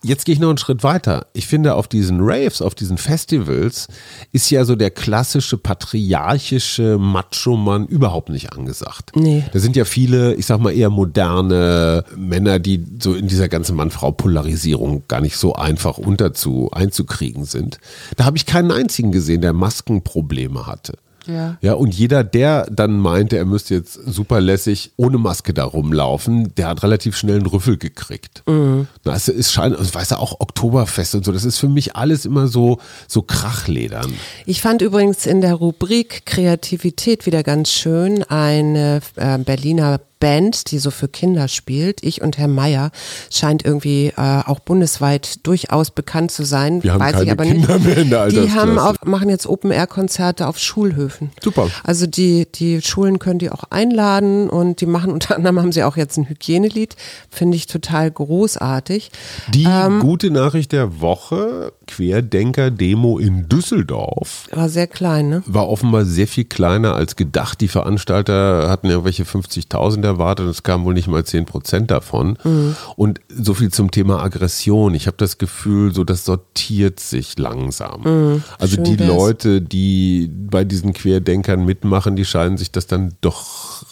Jetzt 0.04 0.26
gehe 0.26 0.34
ich 0.34 0.38
noch 0.38 0.50
einen 0.50 0.58
Schritt 0.58 0.82
weiter. 0.82 1.26
Ich 1.32 1.46
finde, 1.46 1.74
auf 1.74 1.88
diesen 1.88 2.18
Raves, 2.20 2.60
auf 2.60 2.74
diesen 2.74 2.98
Festivals 2.98 3.88
ist 4.32 4.50
ja 4.50 4.66
so 4.66 4.76
der 4.76 4.90
klassische 4.90 5.56
patriarchische 5.56 6.98
Macho-Mann 6.98 7.86
überhaupt 7.86 8.28
nicht 8.28 8.52
angesagt. 8.52 9.12
Nee. 9.14 9.44
Da 9.52 9.58
sind 9.58 9.76
ja 9.76 9.86
viele, 9.86 10.34
ich 10.34 10.44
sag 10.44 10.60
mal, 10.60 10.72
eher 10.72 10.90
moderne 10.90 12.04
Männer, 12.16 12.58
die 12.58 12.84
so 13.00 13.14
in 13.14 13.28
dieser 13.28 13.48
ganzen 13.48 13.76
Mann-Frau-Polarisierung 13.76 15.04
gar 15.08 15.22
nicht 15.22 15.38
so 15.38 15.54
einfach 15.54 15.96
unterzu 15.96 16.68
einzukriegen 16.70 17.46
sind. 17.46 17.78
Da 18.16 18.26
habe 18.26 18.36
ich 18.36 18.44
keinen 18.44 18.72
einzigen 18.72 19.10
gesehen, 19.10 19.40
der 19.40 19.54
Maskenprobleme 19.54 20.66
hatte. 20.66 20.98
Ja. 21.26 21.56
Ja, 21.60 21.74
und 21.74 21.94
jeder, 21.94 22.24
der 22.24 22.66
dann 22.70 22.98
meinte, 22.98 23.36
er 23.36 23.44
müsste 23.44 23.74
jetzt 23.74 23.94
super 23.94 24.40
lässig 24.40 24.92
ohne 24.96 25.18
Maske 25.18 25.54
da 25.54 25.64
rumlaufen, 25.64 26.54
der 26.56 26.68
hat 26.68 26.82
relativ 26.82 27.16
schnell 27.16 27.36
einen 27.36 27.46
Rüffel 27.46 27.76
gekriegt. 27.76 28.42
Mhm. 28.46 28.86
Na, 29.04 29.14
es 29.14 29.28
ist 29.28 29.52
schein, 29.52 29.74
also, 29.74 29.94
weißt 29.94 30.12
du, 30.12 30.16
auch 30.16 30.40
Oktoberfest 30.40 31.14
und 31.14 31.24
so, 31.24 31.32
das 31.32 31.44
ist 31.44 31.58
für 31.58 31.68
mich 31.68 31.96
alles 31.96 32.24
immer 32.24 32.48
so, 32.48 32.78
so 33.08 33.22
Krachledern. 33.22 34.12
Ich 34.46 34.60
fand 34.60 34.82
übrigens 34.82 35.26
in 35.26 35.40
der 35.40 35.54
Rubrik 35.54 36.26
Kreativität 36.26 37.26
wieder 37.26 37.42
ganz 37.42 37.70
schön 37.70 38.22
eine 38.24 39.00
äh, 39.16 39.38
Berliner 39.38 40.00
Band, 40.24 40.70
die 40.70 40.78
so 40.78 40.90
für 40.90 41.06
Kinder 41.06 41.48
spielt. 41.48 42.02
Ich 42.02 42.22
und 42.22 42.38
Herr 42.38 42.48
Meier 42.48 42.92
scheint 43.30 43.62
irgendwie 43.62 44.06
äh, 44.16 44.40
auch 44.46 44.58
bundesweit 44.58 45.46
durchaus 45.46 45.90
bekannt 45.90 46.30
zu 46.30 46.44
sein. 46.44 46.82
Wir 46.82 46.94
haben 46.94 47.00
Weiß 47.02 47.12
keine 47.12 47.24
ich 47.26 47.30
aber 47.30 47.44
Kinder 47.44 47.74
nicht. 47.74 47.84
mehr 47.86 47.98
in 47.98 48.08
der 48.08 48.28
die 48.28 48.50
haben 48.52 48.78
auf, 48.78 48.96
machen 49.04 49.28
jetzt 49.28 49.46
Open-Air-Konzerte 49.46 50.48
auf 50.48 50.58
Schulhöfen. 50.58 51.30
Super. 51.42 51.68
Also 51.82 52.06
die, 52.06 52.46
die 52.50 52.80
Schulen 52.80 53.18
können 53.18 53.38
die 53.38 53.50
auch 53.50 53.64
einladen 53.68 54.48
und 54.48 54.80
die 54.80 54.86
machen 54.86 55.12
unter 55.12 55.36
anderem 55.36 55.58
haben 55.58 55.72
sie 55.72 55.82
auch 55.82 55.98
jetzt 55.98 56.16
ein 56.16 56.26
Hygienelied. 56.26 56.96
Finde 57.28 57.58
ich 57.58 57.66
total 57.66 58.10
großartig. 58.10 59.10
Die 59.52 59.64
Ähm. 59.64 60.00
gute 60.00 60.30
Nachricht 60.30 60.72
der 60.72 61.02
Woche, 61.02 61.74
Querdenker-Demo 61.86 63.18
in 63.18 63.50
Düsseldorf. 63.50 64.46
War 64.52 64.70
sehr 64.70 64.86
klein, 64.86 65.28
ne? 65.28 65.42
war 65.44 65.68
offenbar 65.68 66.06
sehr 66.06 66.28
viel 66.28 66.44
kleiner 66.44 66.94
als 66.94 67.14
gedacht. 67.14 67.60
Die 67.60 67.68
Veranstalter 67.68 68.70
hatten 68.70 68.88
irgendwelche 68.88 69.24
50.000 69.24 70.13
erwartet 70.14 70.46
es 70.48 70.62
kamen 70.62 70.84
wohl 70.84 70.94
nicht 70.94 71.08
mal 71.08 71.24
10 71.24 71.44
Prozent 71.46 71.90
davon. 71.90 72.38
Mhm. 72.44 72.76
Und 72.96 73.20
so 73.28 73.54
viel 73.54 73.70
zum 73.70 73.90
Thema 73.90 74.22
Aggression. 74.22 74.94
Ich 74.94 75.06
habe 75.06 75.16
das 75.18 75.38
Gefühl, 75.38 75.92
so 75.94 76.04
das 76.04 76.24
sortiert 76.24 77.00
sich 77.00 77.38
langsam. 77.38 78.42
Also 78.58 78.76
Mhm. 78.80 78.84
schön 78.84 78.84
die 78.84 78.98
wär's. 78.98 79.08
Leute, 79.08 79.60
die 79.60 80.30
bei 80.32 80.64
diesen 80.64 80.92
Querdenkern 80.92 81.64
mitmachen, 81.64 82.16
die 82.16 82.24
scheinen 82.24 82.56
sich 82.56 82.70
das 82.70 82.86
dann 82.86 83.14
doch 83.20 83.84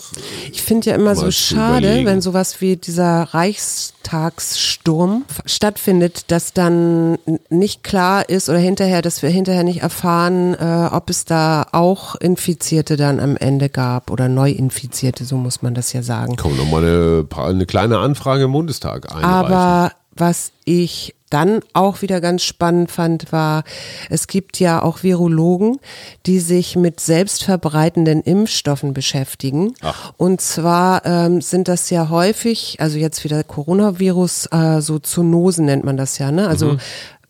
Ich 0.50 0.62
finde 0.62 0.90
ja 0.90 0.96
immer 0.96 1.14
so 1.16 1.30
schade, 1.30 1.86
überlegen. 1.86 2.06
wenn 2.06 2.20
sowas 2.20 2.60
wie 2.60 2.76
dieser 2.76 3.28
Reichstagssturm 3.34 5.24
stattfindet, 5.46 6.24
dass 6.30 6.52
dann 6.52 7.16
nicht 7.48 7.82
klar 7.82 8.28
ist 8.28 8.48
oder 8.48 8.58
hinterher, 8.58 9.00
dass 9.02 9.22
wir 9.22 9.30
hinterher 9.30 9.64
nicht 9.64 9.80
erfahren, 9.82 10.54
äh, 10.54 10.88
ob 10.92 11.08
es 11.10 11.24
da 11.24 11.66
auch 11.72 12.14
Infizierte 12.16 12.96
dann 12.96 13.20
am 13.20 13.36
Ende 13.36 13.68
gab 13.68 14.10
oder 14.10 14.28
Neuinfizierte, 14.28 15.24
so 15.24 15.36
muss 15.36 15.62
man 15.62 15.74
das 15.74 15.92
ja 15.92 16.02
sagen. 16.02 16.11
Komm, 16.36 16.56
nochmal 16.56 16.84
eine, 16.84 17.26
eine 17.36 17.66
kleine 17.66 17.98
Anfrage 17.98 18.44
im 18.44 18.52
Bundestag 18.52 19.10
einreichen. 19.10 19.24
Aber 19.24 19.92
was 20.14 20.52
ich 20.64 21.14
dann 21.30 21.60
auch 21.72 22.02
wieder 22.02 22.20
ganz 22.20 22.42
spannend 22.42 22.90
fand, 22.90 23.32
war, 23.32 23.64
es 24.10 24.26
gibt 24.26 24.60
ja 24.60 24.82
auch 24.82 25.02
Virologen, 25.02 25.78
die 26.26 26.40
sich 26.40 26.76
mit 26.76 27.00
selbstverbreitenden 27.00 28.20
Impfstoffen 28.20 28.92
beschäftigen. 28.92 29.72
Ach. 29.80 30.12
Und 30.18 30.42
zwar 30.42 31.06
ähm, 31.06 31.40
sind 31.40 31.68
das 31.68 31.88
ja 31.88 32.10
häufig, 32.10 32.76
also 32.80 32.98
jetzt 32.98 33.24
wieder 33.24 33.42
Coronavirus, 33.44 34.48
äh, 34.52 34.82
so 34.82 34.98
Zoonosen 34.98 35.64
nennt 35.64 35.84
man 35.84 35.96
das 35.96 36.18
ja, 36.18 36.30
ne? 36.30 36.48
Also 36.48 36.76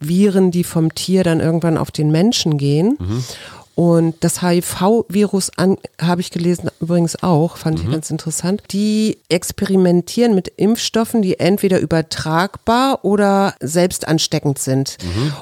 Viren, 0.00 0.50
die 0.50 0.64
vom 0.64 0.92
Tier 0.96 1.22
dann 1.22 1.38
irgendwann 1.38 1.78
auf 1.78 1.92
den 1.92 2.10
Menschen 2.10 2.58
gehen. 2.58 2.98
Und 3.74 4.16
das 4.20 4.42
HIV-Virus 4.42 5.52
habe 6.00 6.20
ich 6.20 6.30
gelesen, 6.30 6.70
übrigens 6.80 7.22
auch, 7.22 7.56
fand 7.56 7.80
ich 7.80 7.90
ganz 7.90 8.10
interessant. 8.10 8.62
Die 8.70 9.18
experimentieren 9.28 10.34
mit 10.34 10.48
Impfstoffen, 10.48 11.22
die 11.22 11.40
entweder 11.40 11.80
übertragbar 11.80 13.04
oder 13.04 13.54
selbst 13.60 14.06
ansteckend 14.06 14.58
sind. 14.58 14.98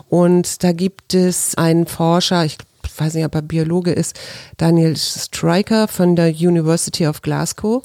Und 0.09 0.63
da 0.63 0.73
gibt 0.73 1.15
es 1.15 1.57
einen 1.57 1.87
Forscher, 1.87 2.45
ich 2.45 2.59
weiß 2.97 3.15
nicht, 3.15 3.25
ob 3.25 3.35
er 3.35 3.43
Biologe 3.43 3.93
ist, 3.93 4.19
Daniel 4.59 4.97
Stryker 4.97 5.89
von 5.89 6.17
der 6.17 6.29
University 6.29 7.07
of 7.07 7.23
Glasgow, 7.23 7.83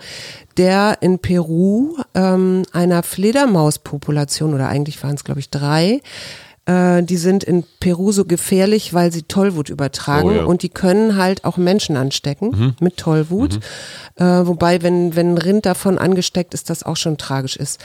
der 0.58 0.98
in 1.02 1.20
Peru 1.20 1.98
ähm, 2.14 2.64
einer 2.72 3.02
Fledermauspopulation, 3.02 4.54
oder 4.54 4.68
eigentlich 4.68 5.02
waren 5.04 5.16
es, 5.16 5.24
glaube 5.24 5.40
ich, 5.40 5.50
drei, 5.50 6.02
äh, 6.66 7.04
die 7.04 7.18
sind 7.18 7.44
in 7.44 7.64
Peru 7.80 8.12
so 8.12 8.26
gefährlich, 8.26 8.94
weil 8.94 9.12
sie 9.12 9.24
Tollwut 9.24 9.70
übertragen 9.70 10.30
Oh 10.30 10.32
ja. 10.32 10.44
und 10.46 10.64
die 10.64 10.70
können 10.70 11.16
halt 11.18 11.46
auch 11.46 11.58
Menschen 11.58 11.96
anstecken 11.98 12.76
mit 12.80 12.98
Tollwut. 12.98 13.60
Äh, 14.16 14.24
wobei, 14.24 14.82
wenn, 14.82 15.16
wenn 15.16 15.34
ein 15.34 15.38
Rind 15.38 15.66
davon 15.66 15.98
angesteckt 15.98 16.54
ist, 16.54 16.70
das 16.70 16.84
auch 16.84 16.98
schon 16.98 17.18
tragisch 17.18 17.56
ist. 17.56 17.80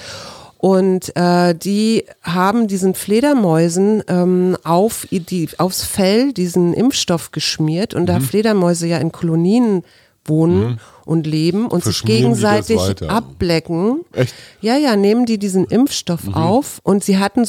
Und 0.57 1.17
äh, 1.17 1.55
die 1.55 2.05
haben 2.23 2.69
diesen 2.69 2.95
Fledermäusen 2.95 4.03
ähm, 4.09 4.59
auf 4.63 5.07
die, 5.11 5.49
aufs 5.57 5.83
Fell 5.85 6.35
diesen 6.35 6.75
Impfstoff 6.75 7.33
geschmiert 7.33 7.95
und 7.95 8.03
Mhm. 8.03 8.07
da 8.07 8.21
Fledermäuse 8.21 8.87
ja 8.87 8.99
in 8.99 9.11
Kolonien 9.11 9.85
wohnen 10.25 10.81
und 11.05 11.27
leben 11.27 11.67
und 11.67 11.83
sich 11.85 12.03
gegenseitig 12.03 12.79
ablecken. 13.09 14.01
Echt? 14.13 14.35
Ja, 14.61 14.77
ja, 14.77 14.97
nehmen 14.97 15.27
die 15.27 15.39
diesen 15.39 15.65
Impfstoff 15.65 16.25
Mhm. 16.25 16.35
auf 16.35 16.81
und 16.83 17.03
sie 17.05 17.19
hatten 17.19 17.47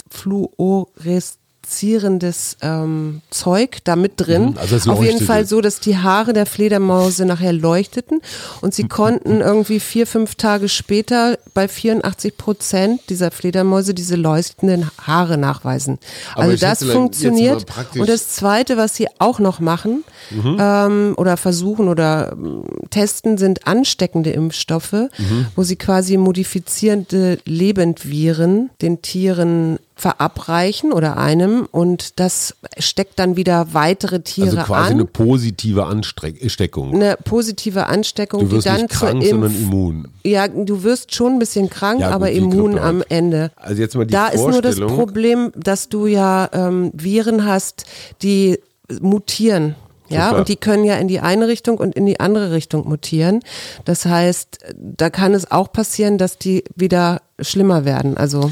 fluoreszierendes 1.72 2.58
ähm, 2.62 3.22
Zeug 3.30 3.78
da 3.84 3.96
mit 3.96 4.14
drin. 4.18 4.52
Mhm, 4.52 4.58
also 4.58 4.76
es 4.76 4.88
Auf 4.88 5.04
jeden. 5.04 5.22
Fall 5.22 5.46
so, 5.46 5.62
dass 5.62 5.80
die 5.80 5.98
Haare 5.98 6.34
der 6.34 6.46
Fledermause 6.46 7.26
nachher 7.26 7.54
leuchteten 7.54 8.22
und 8.62 8.74
sie 8.74 8.84
konnten 8.88 9.42
irgendwie 9.42 9.80
vier, 9.80 10.08
fünf 10.08 10.36
Tage 10.36 10.68
später 10.68 11.38
bei 11.54 11.68
84 11.68 12.38
Prozent 12.38 13.02
dieser 13.10 13.32
Fledermäuse 13.32 13.94
diese 13.94 14.16
leuchtenden 14.16 14.90
Haare 15.02 15.38
nachweisen. 15.38 16.00
Also 16.36 16.58
das 16.58 16.84
funktioniert. 16.84 17.66
Und 17.96 18.10
das 18.10 18.30
Zweite, 18.30 18.78
was 18.78 18.96
sie 18.96 19.08
auch 19.20 19.40
noch 19.40 19.60
machen 19.60 20.04
ähm, 20.32 21.14
oder 21.18 21.38
versuchen 21.38 21.88
oder 21.88 22.32
ähm, 22.34 22.64
testen, 22.90 23.38
sind 23.38 23.68
ansteckende 23.68 24.32
Impfstoffe, 24.32 25.10
wo 25.56 25.64
sie 25.64 25.76
quasi 25.76 26.18
modifizierende 26.18 27.40
Lebendviren 27.46 28.70
den 28.82 29.02
Tieren 29.02 29.80
verabreichen 30.02 30.92
oder 30.92 31.18
einem 31.18 31.68
und 31.70 32.20
das 32.20 32.56
steckt 32.80 33.20
dann 33.20 33.36
wieder 33.36 33.68
weitere 33.74 34.22
Tiere 34.22 34.48
also 34.50 34.62
quasi 34.64 34.88
an. 34.88 34.94
eine 34.94 35.06
positive 35.06 35.86
Ansteckung. 35.86 36.96
eine 36.96 37.18
positive 37.24 37.86
Ansteckung, 37.86 38.42
Du 38.50 38.52
wirst 38.52 38.66
die 38.66 38.70
dann 38.70 38.82
nicht 38.82 38.90
krank, 38.90 39.24
sondern 39.24 39.56
immun. 39.56 40.08
ja, 40.24 40.48
du 40.48 40.82
wirst 40.82 41.14
schon 41.14 41.34
ein 41.34 41.40
bisschen 41.40 41.70
krank, 41.70 42.00
Ja, 42.02 42.08
gut, 42.08 42.16
aber 42.16 42.32
immun 42.32 42.80
am. 42.80 43.04
Ende. 43.10 43.52
Also 43.56 43.82
jetzt 43.82 43.96
mal 43.96 44.06
die 44.08 44.12
da 44.12 44.28
ist 44.30 44.42
nur 44.42 44.62
das 44.62 44.80
Problem, 44.80 45.52
dass 45.56 45.88
du 45.90 46.08
ja 46.08 46.50
ähm, 46.52 46.92
Viren 46.94 47.46
hast, 47.46 47.86
die 48.24 48.58
mutieren. 49.00 49.76
Ja, 50.10 50.28
Super. 50.28 50.40
und 50.40 50.48
die 50.50 50.56
können 50.58 50.84
ja 50.84 50.96
in 50.96 51.08
die 51.08 51.20
eine 51.22 51.48
Richtung 51.48 51.78
und 51.78 51.96
in 51.96 52.06
die 52.06 52.20
andere 52.20 52.52
Richtung 52.52 52.88
mutieren. 52.90 53.40
Das 53.86 54.06
heißt, 54.06 54.58
da 54.76 55.10
kann 55.10 55.34
es 55.34 55.50
auch 55.52 55.72
passieren, 55.72 56.18
dass 56.18 56.38
die 56.38 56.64
wieder 56.76 57.22
schlimmer 57.40 57.86
werden. 57.86 58.18
Also 58.18 58.52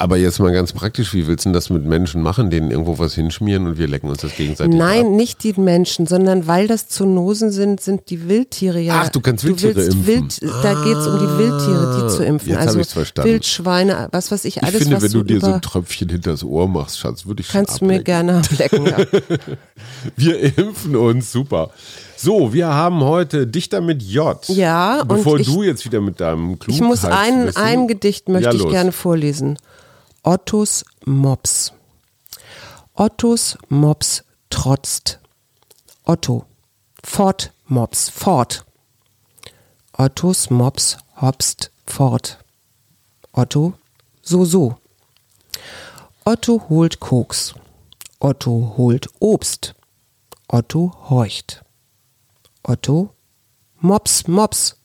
Aber 0.00 0.16
jetzt 0.16 0.38
mal 0.38 0.50
ganz 0.50 0.72
praktisch, 0.72 1.12
wie 1.12 1.26
willst 1.26 1.44
du 1.44 1.50
denn 1.50 1.52
das 1.52 1.68
mit 1.68 1.84
Menschen 1.84 2.22
machen, 2.22 2.48
denen 2.48 2.70
irgendwo 2.70 2.98
was 2.98 3.12
hinschmieren 3.12 3.66
und 3.66 3.76
wir 3.76 3.86
lecken 3.86 4.08
uns 4.08 4.22
das 4.22 4.34
gegenseitig 4.34 4.72
ab? 4.72 4.78
Nein, 4.78 5.14
nicht 5.14 5.44
die 5.44 5.52
Menschen, 5.60 6.06
sondern 6.06 6.46
weil 6.46 6.66
das 6.66 6.88
Zoonosen 6.88 7.50
sind, 7.50 7.82
sind 7.82 8.08
die 8.08 8.26
Wildtiere 8.26 8.80
ja. 8.80 9.02
Ach, 9.04 9.10
du 9.10 9.20
kannst 9.20 9.44
Wildtiere 9.44 9.76
willst 9.76 9.96
impfen. 9.96 10.06
Wild, 10.06 10.42
da 10.62 10.72
geht 10.84 10.96
es 10.96 11.06
um 11.06 11.18
die 11.18 11.38
Wildtiere, 11.38 12.00
die 12.00 12.16
zu 12.16 12.24
impfen. 12.24 12.48
jetzt 12.48 12.60
also 12.60 12.80
ich's 12.80 12.94
verstanden. 12.94 13.30
Wildschweine, 13.30 14.08
was 14.10 14.32
weiß 14.32 14.46
ich, 14.46 14.56
Ich 14.56 14.62
alles, 14.62 14.78
finde, 14.78 14.96
was 14.96 15.02
wenn 15.02 15.12
du 15.12 15.22
dir 15.22 15.38
so 15.38 15.52
ein 15.52 15.60
Tröpfchen 15.60 16.08
hinters 16.08 16.44
Ohr 16.44 16.66
machst, 16.66 16.98
Schatz, 16.98 17.26
würde 17.26 17.42
ich 17.42 17.48
schon 17.48 17.66
kannst 17.66 17.82
du 17.82 17.84
mir 17.84 18.02
gerne 18.02 18.38
ablecken. 18.38 18.86
Ja. 18.86 18.96
Wir 20.16 20.56
impfen 20.56 20.96
uns, 20.96 21.30
super. 21.30 21.70
So, 22.16 22.52
wir 22.52 22.68
haben 22.68 23.00
heute 23.00 23.46
Dichter 23.46 23.80
mit 23.80 24.02
J. 24.02 24.36
Ja, 24.48 25.04
Bevor 25.04 25.34
und 25.34 25.40
ich, 25.40 25.46
du 25.46 25.62
jetzt 25.62 25.84
wieder 25.84 26.00
mit 26.00 26.20
deinem 26.20 26.58
ich 26.66 26.80
muss 26.80 27.04
ein, 27.04 27.54
ein 27.56 27.88
Gedicht 27.88 28.28
möchte 28.28 28.56
Ja, 28.56 28.64
ich 28.64 28.68
gerne 28.68 28.92
vorlesen. 28.92 29.58
Ottos 30.22 30.84
Mops. 31.06 31.72
Ottos 32.94 33.56
Mops 33.70 34.22
trotzt. 34.50 35.18
Otto. 36.04 36.44
Fort 37.02 37.52
Mops. 37.66 38.10
Fort. 38.10 38.64
Ottos 39.96 40.50
Mops 40.50 40.98
hopst 41.22 41.70
fort. 41.86 42.36
Otto. 43.32 43.74
So 44.20 44.44
so. 44.44 44.78
Otto 46.26 46.58
holt 46.68 47.00
Koks. 47.00 47.54
Otto 48.20 48.74
holt 48.76 49.06
Obst. 49.20 49.74
Otto 50.48 50.92
horcht. 51.08 51.62
Otto. 52.62 53.14
Mops, 53.78 54.28
Mops. 54.28 54.76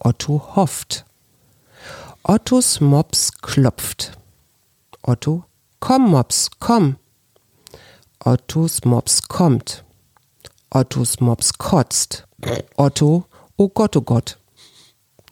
Otto 0.00 0.56
hofft. 0.56 1.04
Ottos 2.24 2.80
Mops 2.80 3.30
klopft. 3.40 4.18
Otto. 5.06 5.44
Komm, 5.80 6.10
Mops, 6.10 6.50
komm. 6.60 6.96
Ottos 8.24 8.84
Mops 8.84 9.22
kommt. 9.28 9.84
Ottos 10.70 11.20
Mops 11.20 11.58
kotzt. 11.58 12.26
Otto. 12.76 13.26
Oh 13.56 13.68
Gott, 13.68 13.96
oh 13.96 14.00
Gott. 14.00 14.38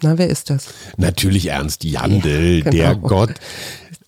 Na, 0.03 0.19
wer 0.19 0.29
ist 0.29 0.51
das? 0.51 0.67
Natürlich 0.99 1.47
Ernst 1.47 1.85
Jandl, 1.85 2.59
Ja, 2.59 2.71
genau. 2.71 2.71
der 2.77 2.97
Gott. 2.97 3.35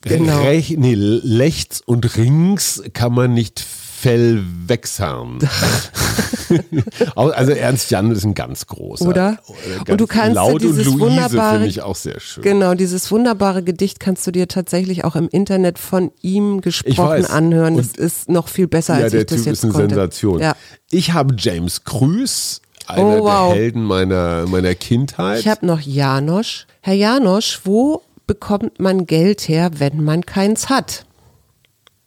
Genau. 0.03 0.42
Rech, 0.42 0.70
nee, 0.77 0.94
rechts 0.94 1.81
und 1.81 2.16
rings 2.16 2.83
kann 2.92 3.14
man 3.14 3.33
nicht 3.33 3.64
Fell 4.05 4.43
wechseln. 4.67 5.38
also 7.17 7.53
Ernst 7.53 7.90
Jandl 7.90 8.14
ist 8.14 8.25
ein 8.25 8.35
ganz 8.35 8.67
großer. 8.67 9.07
Oder? 9.09 9.38
Ganz 9.77 9.88
Und 9.88 9.99
du 9.99 10.07
kannst 10.07 10.35
laut 10.35 10.61
dir 10.61 10.67
dieses 10.69 10.88
und 10.88 10.99
Luise 10.99 11.05
wunderbare- 11.17 11.53
finde 11.53 11.69
ich 11.69 11.81
auch 11.81 11.97
sehr 11.97 12.21
schön. 12.21 12.43
Genau, 12.45 12.75
dieses 12.75 13.11
wunderbare 13.11 13.62
Gedicht 13.62 14.01
kannst 14.01 14.27
du 14.27 14.31
dir 14.31 14.47
tatsächlich 14.47 15.05
auch 15.05 15.17
im 15.17 15.29
Internet 15.29 15.79
von 15.79 16.12
ihm 16.21 16.61
gesprochen 16.61 17.25
anhören. 17.25 17.77
Und- 17.77 17.97
Das 17.97 17.97
ist 17.97 18.29
noch 18.29 18.49
viel 18.49 18.67
besser, 18.69 18.99
Ja, 18.99 19.05
als 19.05 19.12
der 19.12 19.21
ich 19.23 19.27
das 19.29 19.37
Typ 19.38 19.47
jetzt 19.47 19.59
ist 19.59 19.64
eine 19.64 19.73
konnte. 19.73 19.95
Sensation. 19.95 20.40
Ja. 20.40 20.55
Ich 20.90 21.12
habe 21.14 21.35
James 21.38 21.85
Krüß, 21.85 22.61
einer 22.87 23.03
Oh, 23.23 23.25
wow. 23.25 23.53
der 23.55 23.62
Helden 23.62 23.85
meiner, 23.85 24.47
meiner 24.47 24.75
Kindheit. 24.75 25.40
Ich 25.40 25.49
habe 25.49 25.64
noch 25.64 25.81
Janosch. 25.81 26.67
Herr 26.83 26.93
Janosch, 26.95 27.61
wo 27.64 28.03
bekommt 28.27 28.81
man 28.81 29.07
Geld 29.07 29.49
her, 29.49 29.71
wenn 29.79 30.05
man 30.05 30.27
keins 30.27 30.69
hat? 30.69 31.07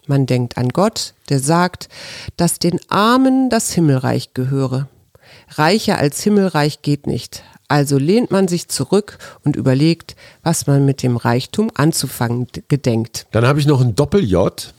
Man 0.07 0.25
denkt 0.25 0.57
an 0.57 0.69
Gott, 0.69 1.13
der 1.29 1.39
sagt, 1.39 1.89
dass 2.37 2.59
den 2.59 2.79
Armen 2.89 3.49
das 3.49 3.71
Himmelreich 3.71 4.33
gehöre. 4.33 4.87
Reicher 5.55 5.97
als 5.97 6.21
Himmelreich 6.23 6.81
geht 6.81 7.07
nicht. 7.07 7.43
Also 7.67 7.97
lehnt 7.97 8.31
man 8.31 8.47
sich 8.47 8.69
zurück 8.69 9.17
und 9.43 9.55
überlegt, 9.57 10.15
was 10.41 10.67
man 10.67 10.85
mit 10.85 11.03
dem 11.03 11.17
Reichtum 11.17 11.69
anzufangen 11.75 12.47
gedenkt. 12.69 13.27
Dann 13.31 13.45
habe 13.45 13.59
ich 13.59 13.65
noch 13.67 13.81
ein 13.81 13.93
Doppel-J. 13.95 14.73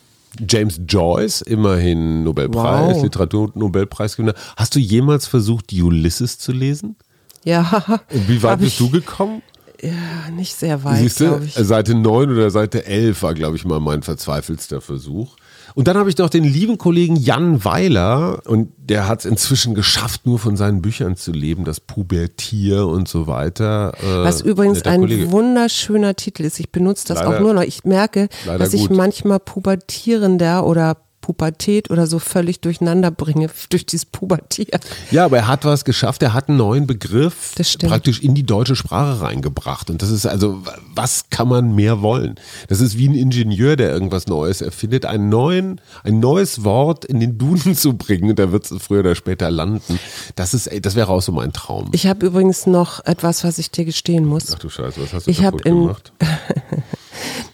James 0.48 0.80
Joyce, 0.86 1.42
immerhin 1.42 2.22
Nobelpreis, 2.24 2.96
Wow. 2.96 3.02
Literatur-Nobelpreisgewinner. 3.02 4.34
Hast 4.56 4.74
du 4.74 4.78
jemals 4.78 5.26
versucht, 5.26 5.72
Ulysses 5.72 6.38
zu 6.38 6.52
lesen? 6.52 6.96
Ja, 7.44 8.00
Und 8.10 8.28
wie 8.28 8.42
weit 8.42 8.60
bist 8.60 8.72
ich, 8.72 8.78
du 8.78 8.90
gekommen? 8.90 9.42
Ja, 9.80 10.30
nicht 10.34 10.54
sehr 10.56 10.82
weit, 10.82 10.98
Siehst 10.98 11.20
du, 11.20 11.40
ich. 11.44 11.54
Seite 11.54 11.94
9 11.94 12.30
oder 12.30 12.50
Seite 12.50 12.84
11 12.84 13.22
war, 13.22 13.34
glaube 13.34 13.56
ich, 13.56 13.64
mal 13.64 13.78
mein 13.80 14.02
verzweifelster 14.02 14.80
Versuch. 14.80 15.36
Und 15.74 15.86
dann 15.86 15.96
habe 15.96 16.10
ich 16.10 16.18
noch 16.18 16.30
den 16.30 16.42
lieben 16.42 16.78
Kollegen 16.78 17.14
Jan 17.14 17.64
Weiler 17.64 18.40
und 18.46 18.72
der 18.78 19.06
hat 19.06 19.20
es 19.20 19.24
inzwischen 19.26 19.74
geschafft, 19.74 20.26
nur 20.26 20.38
von 20.40 20.56
seinen 20.56 20.82
Büchern 20.82 21.14
zu 21.14 21.30
leben, 21.30 21.64
das 21.64 21.78
Pubertier 21.78 22.86
und 22.88 23.06
so 23.06 23.26
weiter. 23.28 23.92
Äh, 24.02 24.24
Was 24.24 24.40
übrigens 24.40 24.82
ein 24.82 25.00
Kollege. 25.02 25.30
wunderschöner 25.30 26.16
Titel 26.16 26.42
ist. 26.44 26.58
Ich 26.58 26.72
benutze 26.72 27.06
das 27.06 27.18
Leider- 27.18 27.36
auch 27.36 27.40
nur 27.40 27.54
noch. 27.54 27.62
Ich 27.62 27.84
merke, 27.84 28.28
dass 28.46 28.72
ich 28.74 28.88
gut. 28.88 28.96
manchmal 28.96 29.38
Pubertierender 29.38 30.66
oder 30.66 30.96
Pubertät 31.28 31.90
oder 31.90 32.06
so 32.06 32.18
völlig 32.18 32.62
durcheinander 32.62 33.10
bringe 33.10 33.50
durch 33.68 33.84
dieses 33.84 34.06
Pubertieren. 34.06 34.80
Ja, 35.10 35.26
aber 35.26 35.36
er 35.36 35.46
hat 35.46 35.66
was 35.66 35.84
geschafft. 35.84 36.22
Er 36.22 36.32
hat 36.32 36.48
einen 36.48 36.56
neuen 36.56 36.86
Begriff 36.86 37.54
praktisch 37.80 38.20
in 38.20 38.34
die 38.34 38.44
deutsche 38.44 38.74
Sprache 38.76 39.20
reingebracht. 39.20 39.90
Und 39.90 40.00
das 40.00 40.08
ist 40.10 40.24
also, 40.24 40.62
was 40.94 41.26
kann 41.28 41.48
man 41.48 41.74
mehr 41.74 42.00
wollen? 42.00 42.36
Das 42.68 42.80
ist 42.80 42.96
wie 42.96 43.06
ein 43.10 43.14
Ingenieur, 43.14 43.76
der 43.76 43.90
irgendwas 43.92 44.26
Neues 44.26 44.62
erfindet, 44.62 45.04
einen 45.04 45.28
neuen, 45.28 45.82
ein 46.02 46.18
neues 46.18 46.64
Wort 46.64 47.04
in 47.04 47.20
den 47.20 47.36
Duden 47.36 47.74
zu 47.76 47.92
bringen. 47.98 48.30
Und 48.30 48.38
da 48.38 48.50
wird 48.50 48.70
es 48.70 48.82
früher 48.82 49.00
oder 49.00 49.14
später 49.14 49.50
landen. 49.50 49.98
Das 50.34 50.54
ist, 50.54 50.70
das 50.82 50.94
wäre 50.94 51.10
auch 51.10 51.20
so 51.20 51.32
mein 51.32 51.52
Traum. 51.52 51.90
Ich 51.92 52.06
habe 52.06 52.24
übrigens 52.24 52.66
noch 52.66 53.04
etwas, 53.04 53.44
was 53.44 53.58
ich 53.58 53.70
dir 53.70 53.84
gestehen 53.84 54.24
muss. 54.24 54.54
Ach 54.54 54.58
du 54.58 54.70
Scheiße, 54.70 55.02
was 55.02 55.12
hast 55.12 55.26
du 55.26 55.30
Ich 55.30 55.44
hab 55.44 55.60
in- 55.66 55.82
gemacht? 55.82 56.10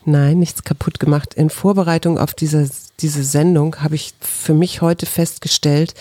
Nein, 0.04 0.38
nichts 0.38 0.64
kaputt 0.64 1.00
gemacht. 1.00 1.34
In 1.34 1.50
Vorbereitung 1.50 2.18
auf 2.18 2.34
diese, 2.34 2.68
diese 3.00 3.24
Sendung 3.24 3.76
habe 3.76 3.94
ich 3.94 4.14
für 4.20 4.54
mich 4.54 4.82
heute 4.82 5.06
festgestellt, 5.06 5.94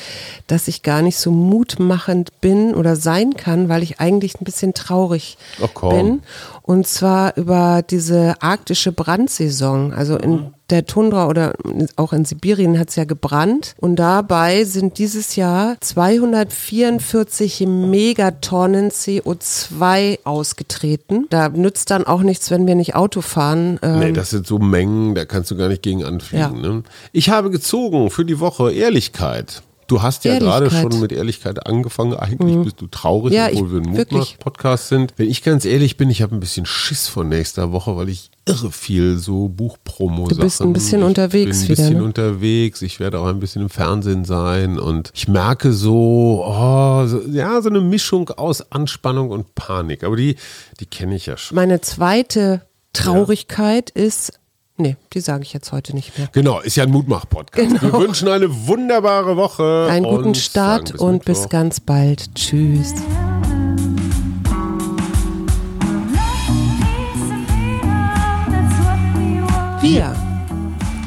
dass 0.48 0.68
ich 0.68 0.84
gar 0.84 1.02
nicht 1.02 1.18
so 1.18 1.32
mutmachend 1.32 2.42
bin 2.42 2.76
oder 2.76 2.96
sein 2.96 3.36
kann, 3.36 3.70
weil 3.70 3.84
ich 3.84 4.00
eigentlich 4.00 4.40
ein 4.40 4.46
bisschen 4.46 4.74
traurig 4.74 5.38
bin. 5.90 6.22
Und 6.62 6.88
zwar 6.88 7.38
über 7.38 7.82
diese 7.82 8.36
arktische 8.42 8.92
Brandsaison. 8.92 9.94
Also 9.94 10.18
in 10.18 10.54
der 10.70 10.86
Tundra 10.86 11.28
oder 11.28 11.54
auch 11.96 12.14
in 12.14 12.26
Sibirien 12.26 12.80
hat 12.80 12.90
es 12.90 12.96
ja 12.96 13.04
gebrannt. 13.06 13.76
Und 13.78 13.98
dabei 13.98 14.64
sind 14.64 14.98
dieses 14.98 15.36
Jahr 15.36 15.76
244 15.82 17.66
Megatonnen 17.68 18.90
CO2 18.90 20.20
ausgetreten. 20.24 21.28
Da 21.30 21.50
nützt 21.50 21.92
dann 21.92 22.06
auch 22.06 22.22
nichts, 22.22 22.50
wenn 22.52 22.66
wir 22.68 22.76
nicht 22.76 22.96
Auto 22.96 23.22
fahren. 23.22 23.80
Ähm, 23.82 24.00
Nee, 24.00 24.12
das 24.12 24.32
sind 24.32 24.48
so 24.48 24.60
Mengen, 24.60 25.16
da 25.16 25.26
kannst 25.26 25.52
du 25.52 25.56
gar 25.56 25.70
nicht 25.70 25.82
gegen 25.82 26.04
anfliegen. 26.04 26.62
Ne? 26.62 26.84
Ich 27.12 27.30
habe 27.30 27.50
gezogen 27.52 28.10
für 28.10 28.26
die 28.26 28.40
Woche 28.40 28.72
Ehrlichkeit. 28.72 29.62
Du 29.88 30.02
hast 30.02 30.24
ja 30.26 30.40
gerade. 30.40 30.68
Mhm. 30.68 30.70
schon 30.92 31.00
mit 31.02 31.12
Ehrlichkeit 31.12 31.66
angefangen. 31.68 32.14
Eigentlich 32.14 32.58
bist 32.64 32.82
du 32.82 32.88
traurig, 32.88 33.34
Ja, 33.34 33.48
obwohl 33.52 33.68
ich- 33.68 33.72
wir 33.74 33.82
ein. 33.82 33.90
Mutmach-Podcast 33.98 34.88
sind. 34.90 35.14
Wenn 35.18 35.30
ich 35.30 35.44
ganz 35.44 35.66
ehrlich 35.66 35.98
bin, 35.98 36.10
ich 36.10 36.22
habe 36.22 36.36
ein 36.36 36.40
bisschen 36.40 36.66
Schiss 36.66 37.08
vor 37.08 37.24
nächster 37.24 37.72
Woche, 37.72 37.96
weil 37.98 38.10
ich 38.10 38.32
irre 38.46 38.72
viel 38.72 39.18
so 39.18 39.48
Buchpromo 39.48 40.28
Du 40.28 40.36
bist 40.38 40.62
ein 40.62 40.74
bisschen 40.74 41.00
ich 41.02 41.06
unterwegs 41.06 41.60
bin 41.60 41.66
ein 41.66 41.70
wieder, 41.70 41.76
bisschen 41.84 41.98
ne? 42.00 42.04
unterwegs. 42.04 42.82
Ich 42.82 43.00
werde 43.00 43.20
auch 43.20 43.28
ein 43.28 43.40
bisschen 43.40 43.62
im 43.64 43.70
Fernsehen 43.70 44.26
sein 44.26 44.80
und 44.80 45.12
ich 45.14 45.28
merke 45.28 45.72
so, 45.74 46.44
oh, 46.46 47.06
so, 47.06 47.22
ja, 47.30 47.62
so 47.62 47.70
eine 47.70 47.82
Mischung 47.82 48.30
aus 48.30 48.72
Anspannung 48.72 49.30
und 49.30 49.56
Panik. 49.56 50.04
Aber 50.04 50.16
die, 50.18 50.36
die 50.80 50.86
kenne 50.86 51.16
ich 51.16 51.26
ja 51.26 51.38
schon. 51.38 51.56
Meine 51.56 51.82
zweite 51.82 52.62
Traurigkeit 52.94 53.90
ist, 53.90 54.34
nee, 54.78 54.96
die 55.14 55.20
sage 55.20 55.44
ich 55.44 55.54
jetzt 55.54 55.72
heute 55.72 55.94
nicht 55.96 56.18
mehr. 56.18 56.28
Genau, 56.32 56.60
ist 56.60 56.76
ja 56.76 56.84
ein 56.84 56.92
Mutmach-Podcast. 56.92 57.82
Wir 57.82 57.94
wünschen 57.94 58.28
eine 58.28 58.68
wunderbare 58.68 59.36
Woche. 59.38 59.88
Einen 59.90 60.06
guten 60.06 60.36
Start 60.36 60.90
sagen 60.90 61.00
und 61.00 61.26
bis 61.26 61.50
ganz 61.50 61.80
bald. 61.80 62.34
Tschüss. 62.36 62.94
Wir, 69.82 70.16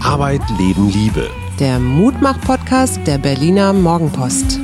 Arbeit, 0.02 0.42
Leben, 0.58 0.90
Liebe. 0.90 1.30
der 1.58 1.78
Mutmach-Podcast 1.78 3.00
der 3.06 3.18
Berliner 3.18 3.72
Morgenpost. 3.72 4.60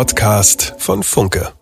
Podcast 0.00 0.72
von 0.78 1.02
Funke. 1.02 1.59